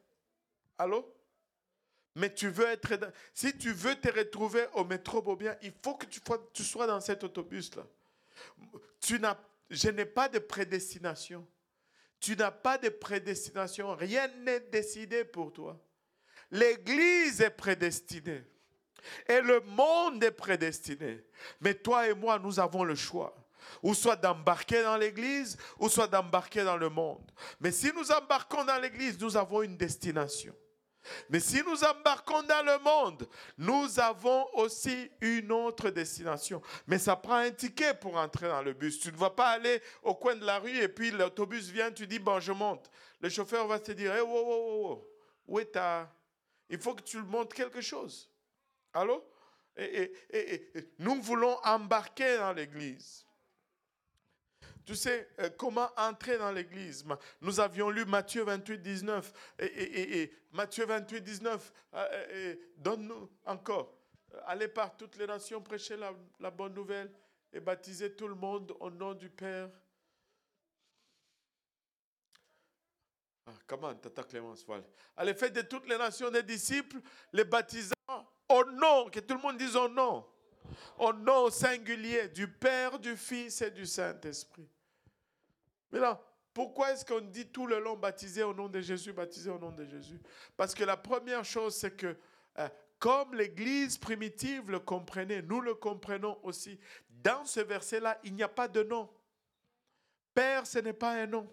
[0.77, 1.13] Allô?
[2.15, 3.11] Mais tu veux être.
[3.33, 7.23] Si tu veux te retrouver au métro Beaubien, il faut que tu sois dans cet
[7.23, 7.85] autobus-là.
[8.99, 9.37] Tu n'as,
[9.69, 11.47] je n'ai pas de prédestination.
[12.19, 13.95] Tu n'as pas de prédestination.
[13.95, 15.79] Rien n'est décidé pour toi.
[16.51, 18.43] L'Église est prédestinée.
[19.27, 21.23] Et le monde est prédestiné.
[21.59, 23.35] Mais toi et moi, nous avons le choix.
[23.81, 27.29] Ou soit d'embarquer dans l'Église, ou soit d'embarquer dans le monde.
[27.59, 30.55] Mais si nous embarquons dans l'Église, nous avons une destination.
[31.29, 33.27] Mais si nous embarquons dans le monde,
[33.57, 36.61] nous avons aussi une autre destination.
[36.87, 38.99] Mais ça prend un ticket pour entrer dans le bus.
[38.99, 42.07] Tu ne vas pas aller au coin de la rue et puis l'autobus vient, tu
[42.07, 42.89] dis, bon, je monte.
[43.19, 45.07] Le chauffeur va te dire, hey, wow, wow, wow,
[45.47, 46.11] où est ta...
[46.69, 48.29] Il faut que tu lui montres quelque chose.
[48.93, 49.23] Allô?
[49.75, 50.13] et
[50.99, 53.22] nous voulons embarquer dans l'église.
[54.85, 57.05] Tu sais euh, comment entrer dans l'église.
[57.41, 59.33] Nous avions lu Matthieu 28, 19.
[59.59, 63.93] Et, Matthieu 28, 19, euh, donne-nous encore.
[64.45, 67.11] Allez par toutes les nations, prêcher la, bonne nouvelle
[67.51, 69.69] et baptiser tout le monde au nom du Père.
[73.45, 74.83] Ah, comment, Tata Clémence, voilà.
[75.15, 76.99] Allez, faites de toutes les nations des disciples,
[77.31, 77.93] les baptisant
[78.49, 80.25] au nom, que tout le monde dise au nom
[80.97, 84.67] au nom singulier du Père, du Fils et du Saint-Esprit.
[85.91, 86.21] Mais là,
[86.53, 89.71] pourquoi est-ce qu'on dit tout le long baptisé au nom de Jésus, baptisé au nom
[89.71, 90.19] de Jésus?
[90.55, 92.15] Parce que la première chose, c'est que
[92.59, 96.79] euh, comme l'Église primitive le comprenait, nous le comprenons aussi.
[97.09, 99.09] Dans ce verset-là, il n'y a pas de nom.
[100.33, 101.51] Père, ce n'est pas un nom.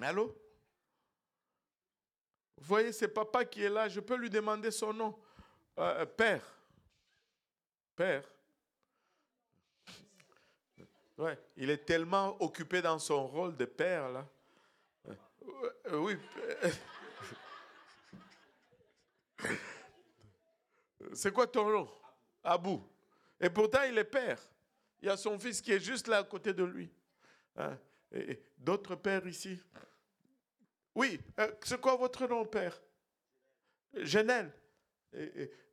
[0.00, 0.36] Allô?
[2.56, 5.18] Vous voyez, c'est papa qui est là, je peux lui demander son nom.
[5.78, 6.42] Euh, père.
[8.00, 8.24] Père.
[11.58, 14.26] Il est tellement occupé dans son rôle de père, là.
[15.84, 16.16] Euh, oui.
[21.12, 21.90] C'est quoi ton nom?
[22.42, 22.88] Abou.
[23.38, 24.40] Et pourtant, il est père.
[25.02, 26.90] Il y a son fils qui est juste là à côté de lui.
[27.56, 27.78] Hein?
[28.56, 29.60] D'autres pères ici?
[30.94, 32.80] Oui, euh, c'est quoi votre nom, père?
[33.92, 34.50] Genel.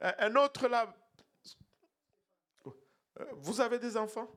[0.01, 0.93] Un autre là.
[3.19, 4.29] Euh, vous avez des enfants?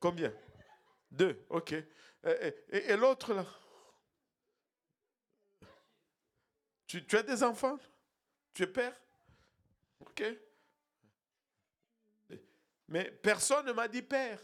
[0.00, 0.32] Combien?
[1.10, 1.74] Deux, ok.
[2.70, 3.46] Et, l'autre là?
[6.86, 7.78] Tu, as des enfants?
[8.52, 8.94] Tu es père?
[10.00, 10.22] Ok.
[12.88, 14.40] Mais personne ne m'a dit père.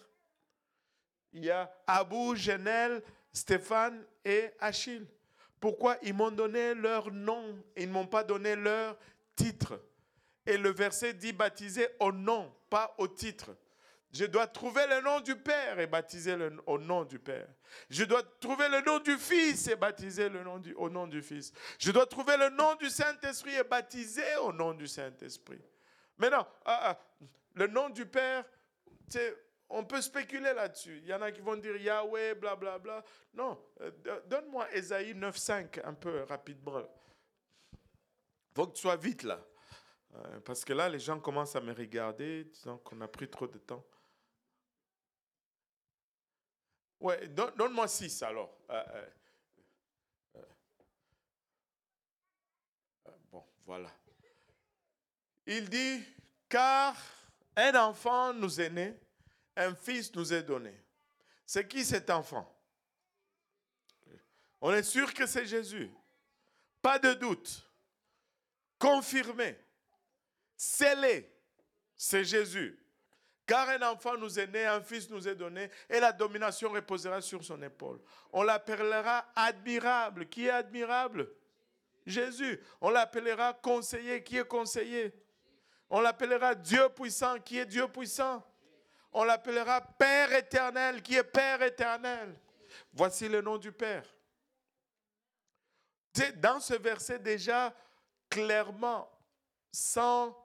[1.32, 3.02] Il y a Abou, Genel,
[3.32, 5.06] Stéphane et Achille.
[5.60, 7.62] Pourquoi ils m'ont donné leur nom?
[7.76, 8.98] Ils ne m'ont pas donné leur
[9.36, 9.80] titre.
[10.46, 13.50] Et le verset dit baptiser au nom, pas au titre.
[14.12, 17.46] Je dois trouver le nom du Père et baptiser au nom du Père.
[17.88, 21.22] Je dois trouver le nom du Fils et baptiser le nom du, au nom du
[21.22, 21.52] Fils.
[21.78, 25.60] Je dois trouver le nom du Saint-Esprit et baptiser au nom du Saint-Esprit.
[26.18, 26.98] Maintenant, ah, ah,
[27.54, 28.44] le nom du Père,
[29.68, 30.98] on peut spéculer là-dessus.
[31.02, 32.78] Il y en a qui vont dire Yahweh, blablabla.
[32.78, 33.04] Bla, bla.
[33.34, 36.80] Non, euh, donne-moi Ésaïe 9.5 un peu rapidement.
[37.72, 39.40] Il faut que tu sois vite là.
[40.14, 43.46] Euh, parce que là, les gens commencent à me regarder, disant qu'on a pris trop
[43.46, 43.84] de temps.
[47.00, 48.58] Ouais, donne-moi 6 alors.
[48.70, 49.06] Euh,
[53.30, 53.90] bon, voilà.
[55.46, 56.04] Il dit,
[56.48, 56.96] car
[57.56, 58.98] un enfant nous est né
[59.60, 60.74] un fils nous est donné.
[61.46, 62.50] C'est qui cet enfant?
[64.60, 65.90] On est sûr que c'est Jésus.
[66.80, 67.68] Pas de doute.
[68.78, 69.58] Confirmé.
[70.62, 71.32] Scellé.
[71.96, 72.78] C'est Jésus.
[73.46, 77.22] Car un enfant nous est né, un fils nous est donné, et la domination reposera
[77.22, 77.98] sur son épaule.
[78.30, 80.28] On l'appellera admirable.
[80.28, 81.32] Qui est admirable?
[82.04, 82.60] Jésus.
[82.82, 84.22] On l'appellera conseiller.
[84.22, 85.14] Qui est conseiller?
[85.88, 87.38] On l'appellera Dieu puissant.
[87.40, 88.46] Qui est Dieu puissant?
[89.14, 92.38] On l'appellera Père éternel, qui est Père éternel?
[92.92, 94.04] Voici le nom du Père.
[96.36, 97.74] Dans ce verset déjà,
[98.28, 99.10] clairement,
[99.72, 100.36] sans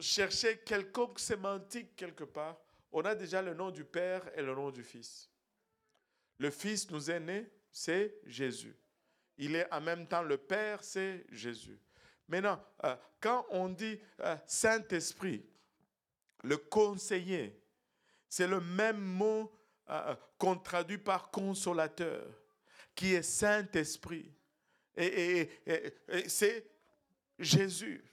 [0.00, 2.56] chercher quelconque sémantique quelque part,
[2.92, 5.30] on a déjà le nom du Père et le nom du Fils.
[6.38, 8.76] Le Fils nous est né, c'est Jésus.
[9.36, 11.78] Il est en même temps le Père, c'est Jésus.
[12.28, 15.44] Maintenant, euh, quand on dit euh, Saint-Esprit,
[16.44, 17.60] le conseiller,
[18.28, 19.50] c'est le même mot
[19.88, 22.26] euh, qu'on traduit par consolateur,
[22.94, 24.32] qui est Saint-Esprit.
[24.96, 25.48] Et,
[26.26, 26.68] c'est
[27.38, 28.04] Jésus.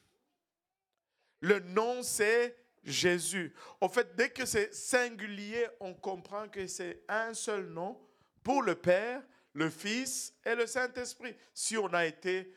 [1.45, 3.53] Le nom, c'est Jésus.
[3.79, 8.01] En fait, dès que c'est singulier, on comprend que c'est un seul nom
[8.43, 9.21] pour le Père,
[9.53, 11.35] le Fils et le Saint-Esprit.
[11.53, 12.51] Si on a été,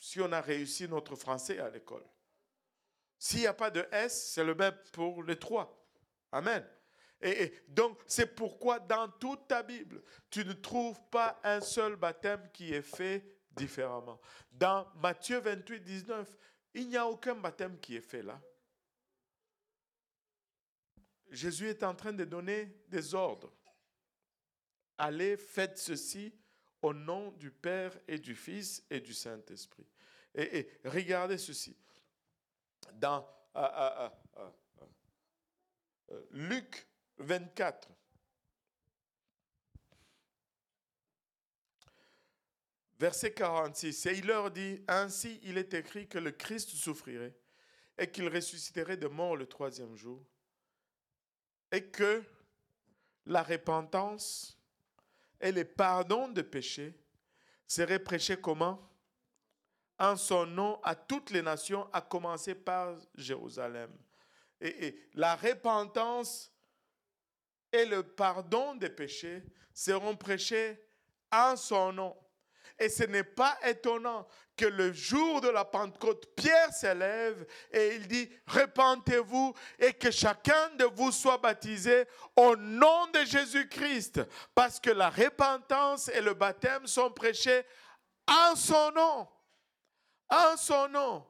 [0.00, 2.02] si on a réussi notre français à l'école.
[3.16, 5.80] S'il n'y a pas de S, c'est le même pour les trois.
[6.32, 6.66] Amen.
[7.20, 12.50] Et, donc, c'est pourquoi dans toute ta Bible, tu ne trouves pas un seul baptême
[12.52, 14.20] qui est fait différemment.
[14.50, 16.28] Dans Matthieu 28, 19,
[16.78, 18.40] il n'y a aucun baptême qui est fait là.
[21.30, 23.52] Jésus est en train de donner des ordres.
[24.96, 26.32] Allez, faites ceci
[26.80, 29.86] au nom du Père et du Fils et du Saint-Esprit.
[30.34, 31.76] et regardez ceci
[32.94, 33.26] dans
[33.56, 34.50] euh, euh,
[36.10, 36.86] euh, Luc
[37.18, 37.88] 24.
[42.98, 47.34] Verset 46, et il leur dit, Ainsi il est écrit que le Christ souffrirait
[47.96, 50.24] et qu'il ressusciterait de mort le troisième jour,
[51.70, 52.22] et que
[53.26, 54.58] la repentance
[55.40, 56.94] et le pardon de péchés
[57.66, 58.84] seraient prêchés comment?
[59.98, 63.90] En son nom à toutes les nations, à commencer par Jérusalem.
[64.60, 66.52] Et, la repentance
[67.72, 69.42] et le pardon des péchés
[69.74, 70.80] seront prêchés
[71.32, 72.16] en son nom.
[72.78, 74.26] Et ce n'est pas étonnant
[74.56, 80.70] que le jour de la Pentecôte, Pierre s'élève et il dit, repentez-vous et que chacun
[80.76, 82.04] de vous soit baptisé
[82.36, 84.20] au nom de Jésus-Christ,
[84.54, 87.62] parce que la repentance et le baptême sont prêchés
[88.26, 89.28] en son nom
[90.28, 91.26] en son nom.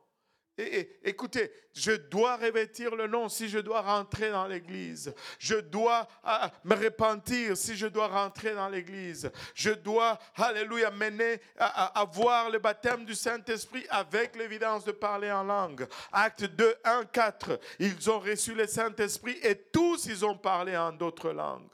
[1.04, 5.14] Écoutez, je dois revêtir le nom si je dois rentrer dans l'église.
[5.38, 9.30] Je dois ah, me repentir si je dois rentrer dans l'église.
[9.54, 15.44] Je dois, alléluia, mener à, voir le baptême du Saint-Esprit avec l'évidence de parler en
[15.44, 15.86] langue.
[16.10, 17.60] Acte 2, 1, 4.
[17.78, 21.70] Ils ont reçu le Saint-Esprit et tous ils ont parlé en d'autres langues.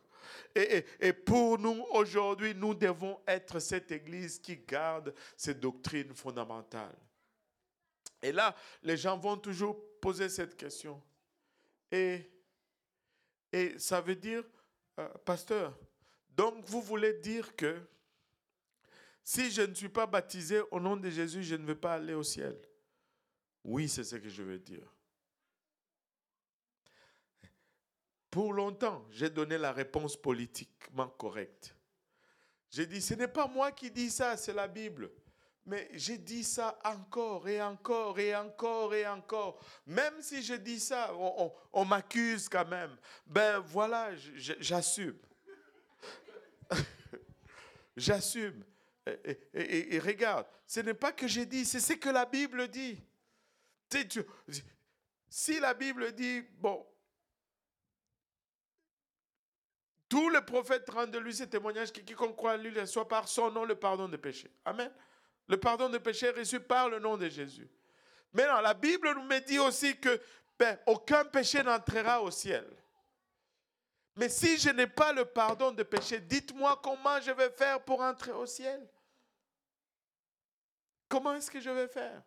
[0.55, 6.95] Et, et, pour nous, aujourd'hui, nous devons être cette Église qui garde ces doctrines fondamentales.
[8.25, 11.01] Et là, les gens vont toujours poser cette question.
[11.93, 12.31] Et,
[13.77, 14.43] ça veut dire,
[14.99, 15.79] euh, pasteur,
[16.31, 17.87] donc vous voulez dire que
[19.22, 22.14] si je ne suis pas baptisé au nom de Jésus, je ne vais pas aller
[22.14, 22.59] au ciel?
[23.62, 24.91] Oui, c'est ce que je veux dire.
[28.31, 31.77] Pour longtemps, j'ai donné la réponse politiquement correcte.
[32.70, 35.11] J'ai dit, ce n'est pas moi qui dis ça, c'est la Bible.
[35.66, 39.58] Mais j'ai dit ça encore et encore et encore et encore.
[39.86, 41.14] Même si je dis ça,
[41.72, 42.96] on, m'accuse quand même.
[43.26, 45.16] Ben voilà, j'assume.
[47.96, 48.62] j'assume.
[49.54, 53.02] Et, regarde, ce n'est pas que j'ai dit, c'est ce que la Bible dit.
[55.28, 56.86] si la Bible dit, bon,
[60.08, 63.28] tous les prophètes rendent de lui ces témoignages que quiconque croit en lui soit par
[63.28, 64.50] son nom le pardon des péchés.
[64.64, 64.92] Amen.
[65.49, 67.68] Le pardon des péchés reçu par le nom de Jésus.
[68.32, 70.20] Maintenant, la Bible nous dit aussi que
[70.59, 72.66] ben, aucun péché n'entrera au ciel.
[74.16, 78.01] Mais si je n'ai pas le pardon des péchés, dites-moi comment je vais faire pour
[78.01, 78.88] entrer au ciel.
[81.09, 82.22] Comment est-ce que je vais faire?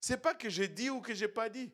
[0.00, 1.72] Ce n'est pas que j'ai dit ou que je n'ai pas dit.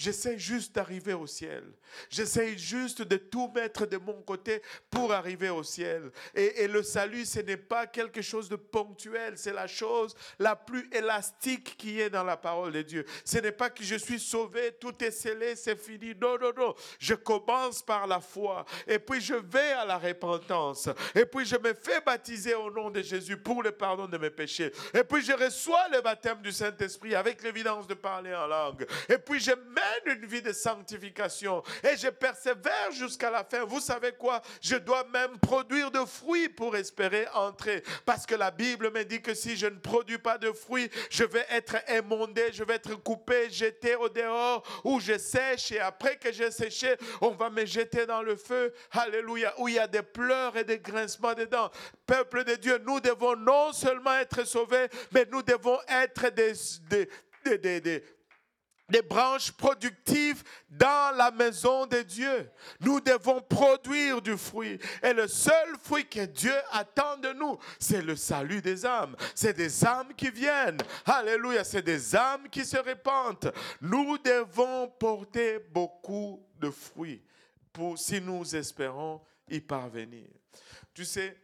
[0.00, 1.62] J'essaie juste d'arriver au ciel.
[2.08, 6.10] J'essaie juste de tout mettre de mon côté pour arriver au ciel.
[6.34, 10.88] Et, le salut, ce n'est pas quelque chose de ponctuel, c'est la chose la plus
[10.90, 13.04] élastique qui est dans la parole de Dieu.
[13.26, 16.14] Ce n'est pas que je suis sauvé, tout est scellé, c'est fini.
[16.18, 16.74] Non, non, non.
[16.98, 18.64] Je commence par la foi.
[18.86, 20.88] Et puis je vais à la repentance.
[21.14, 24.30] Et puis je me fais baptiser au nom de Jésus pour le pardon de mes
[24.30, 24.72] péchés.
[24.94, 28.86] Et puis je reçois le baptême du Saint-Esprit avec l'évidence de parler en langue.
[29.06, 33.64] Et puis je mets une vie de sanctification et je persévère jusqu'à la fin.
[33.64, 34.40] Vous savez quoi?
[34.60, 37.82] Je dois même produire de fruits pour espérer entrer.
[38.04, 41.24] Parce que la Bible me dit que si je ne produis pas de fruits, je
[41.24, 46.16] vais être émondé, je vais être coupé, jeté au dehors, où je sèche et après
[46.16, 48.72] que j'ai séché, on va me jeter dans le feu.
[48.92, 49.54] Alléluia.
[49.58, 51.70] Où il y a des pleurs et des grincements dedans.
[52.06, 56.50] Peuple de Dieu, nous devons non seulement être sauvés, mais nous devons être des
[58.90, 62.50] des branches productives dans la maison de Dieu.
[62.80, 64.78] Nous devons produire du fruit.
[65.02, 69.16] Et le seul fruit que Dieu attend de nous, c'est le salut des âmes.
[69.34, 70.80] C'est des âmes qui viennent.
[71.06, 71.64] Alléluia.
[71.64, 73.52] C'est des âmes qui se répandent.
[73.80, 77.22] Nous devons porter beaucoup de fruits
[77.72, 80.28] pour, si nous espérons y parvenir.
[80.92, 81.36] Tu sais,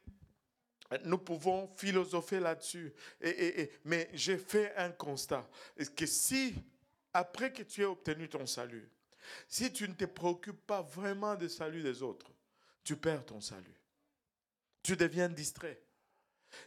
[1.04, 2.92] nous pouvons philosopher là-dessus.
[3.84, 5.48] Mais j'ai fait un constat.
[5.96, 6.54] Que si
[7.16, 8.88] après que tu aies obtenu ton salut,
[9.48, 12.30] si tu ne te préoccupes pas vraiment du salut des autres,
[12.84, 13.80] tu perds ton salut.
[14.82, 15.82] Tu deviens distrait.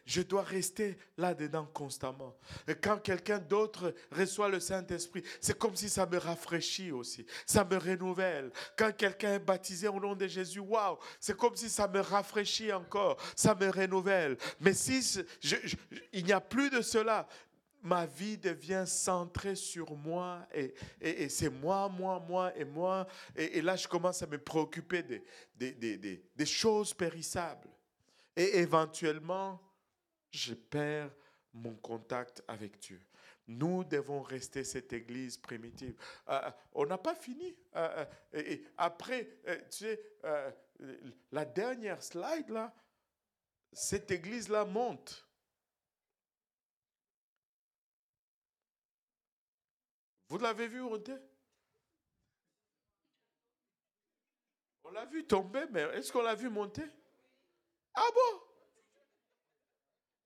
[0.05, 2.37] Je dois rester là-dedans constamment.
[2.67, 7.25] Et quand quelqu'un d'autre reçoit le Saint-Esprit, c'est comme si ça me rafraîchit aussi.
[7.45, 8.51] Ça me renouvelle.
[8.77, 12.73] Quand quelqu'un est baptisé au nom de Jésus, waouh, c'est comme si ça me rafraîchit
[12.73, 13.17] encore.
[13.35, 14.37] Ça me renouvelle.
[14.59, 15.25] Mais si
[16.11, 17.27] il n'y a plus de cela,
[17.81, 23.07] ma vie devient centrée sur moi et, c'est moi, moi, moi et moi.
[23.35, 25.03] Et, là, je commence à me préoccuper
[25.55, 27.69] des, choses périssables.
[28.35, 29.61] Et éventuellement,
[30.31, 31.11] je perds
[31.53, 33.01] mon contact avec Dieu.
[33.47, 35.95] Nous devons rester cette église primitive.
[36.27, 37.57] Euh, euh, on n'a pas fini.
[37.75, 39.39] Euh, et après,
[39.71, 39.99] tu sais,
[41.31, 42.73] la dernière slide là,
[43.73, 45.28] cette église-là monte.
[50.29, 51.17] Vous l'avez vu monter
[54.83, 56.87] On l'a vu tomber, mais est-ce qu'on l'a vu monter?
[57.93, 58.41] Ah bon?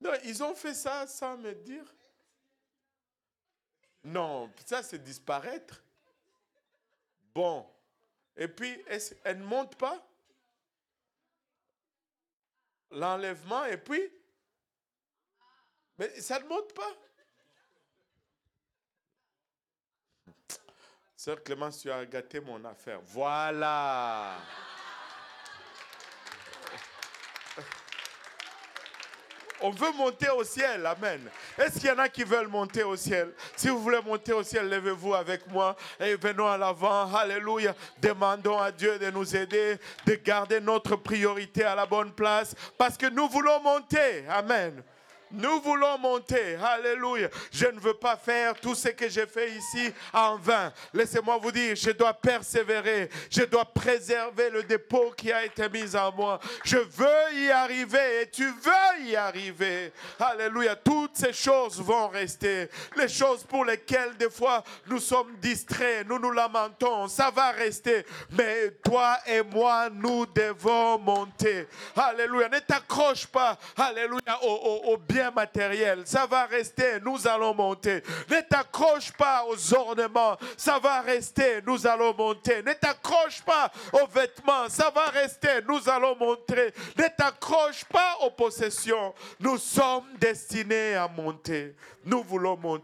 [0.01, 1.85] Non, ils ont fait ça sans me dire.
[4.03, 5.81] Non, ça c'est disparaître.
[7.33, 7.69] Bon.
[8.35, 8.83] Et puis,
[9.23, 10.05] elle ne monte pas?
[12.91, 14.11] L'enlèvement, et puis?
[15.97, 16.91] Mais ça ne monte pas
[21.23, 22.99] Sœur Clémence, tu as gâté mon affaire.
[23.05, 24.33] Voilà.
[29.61, 30.85] On veut monter au ciel.
[30.85, 31.21] Amen.
[31.57, 33.33] Est-ce qu'il y en a qui veulent monter au ciel?
[33.55, 37.15] Si vous voulez monter au ciel, levez-vous avec moi et venons à l'avant.
[37.15, 37.73] Alléluia.
[38.01, 42.97] Demandons à Dieu de nous aider, de garder notre priorité à la bonne place parce
[42.97, 44.27] que nous voulons monter.
[44.27, 44.83] Amen.
[45.33, 46.57] Nous voulons monter.
[46.63, 47.27] Alléluia.
[47.51, 50.71] Je ne veux pas faire tout ce que j'ai fait ici en vain.
[50.93, 53.09] Laissez-moi vous dire, je dois persévérer.
[53.31, 56.39] Je dois préserver le dépôt qui a été mis en moi.
[56.63, 59.91] Je veux y arriver et tu veux y arriver.
[60.19, 60.75] Alléluia.
[60.75, 62.69] Toutes ces choses vont rester.
[62.95, 68.05] Les choses pour lesquelles des fois nous sommes distraits, nous nous lamentons, ça va rester.
[68.29, 71.67] Mais toi et moi, nous devons monter.
[71.95, 72.49] Alléluia.
[72.49, 73.57] Ne t'accroche pas.
[73.75, 74.21] Alléluia.
[74.43, 76.03] Au, au bien matériel.
[76.05, 78.03] Ça va rester, nous allons monter.
[78.29, 82.61] Ne t'accroche pas aux ornements, ça va rester, nous allons monter.
[82.63, 86.73] Ne t'accroche pas aux vêtements, ça va rester, nous allons monter.
[86.97, 89.13] Ne t'accroche pas aux possessions.
[89.39, 91.75] Nous sommes destinés à monter.
[92.05, 92.83] Nous voulons monter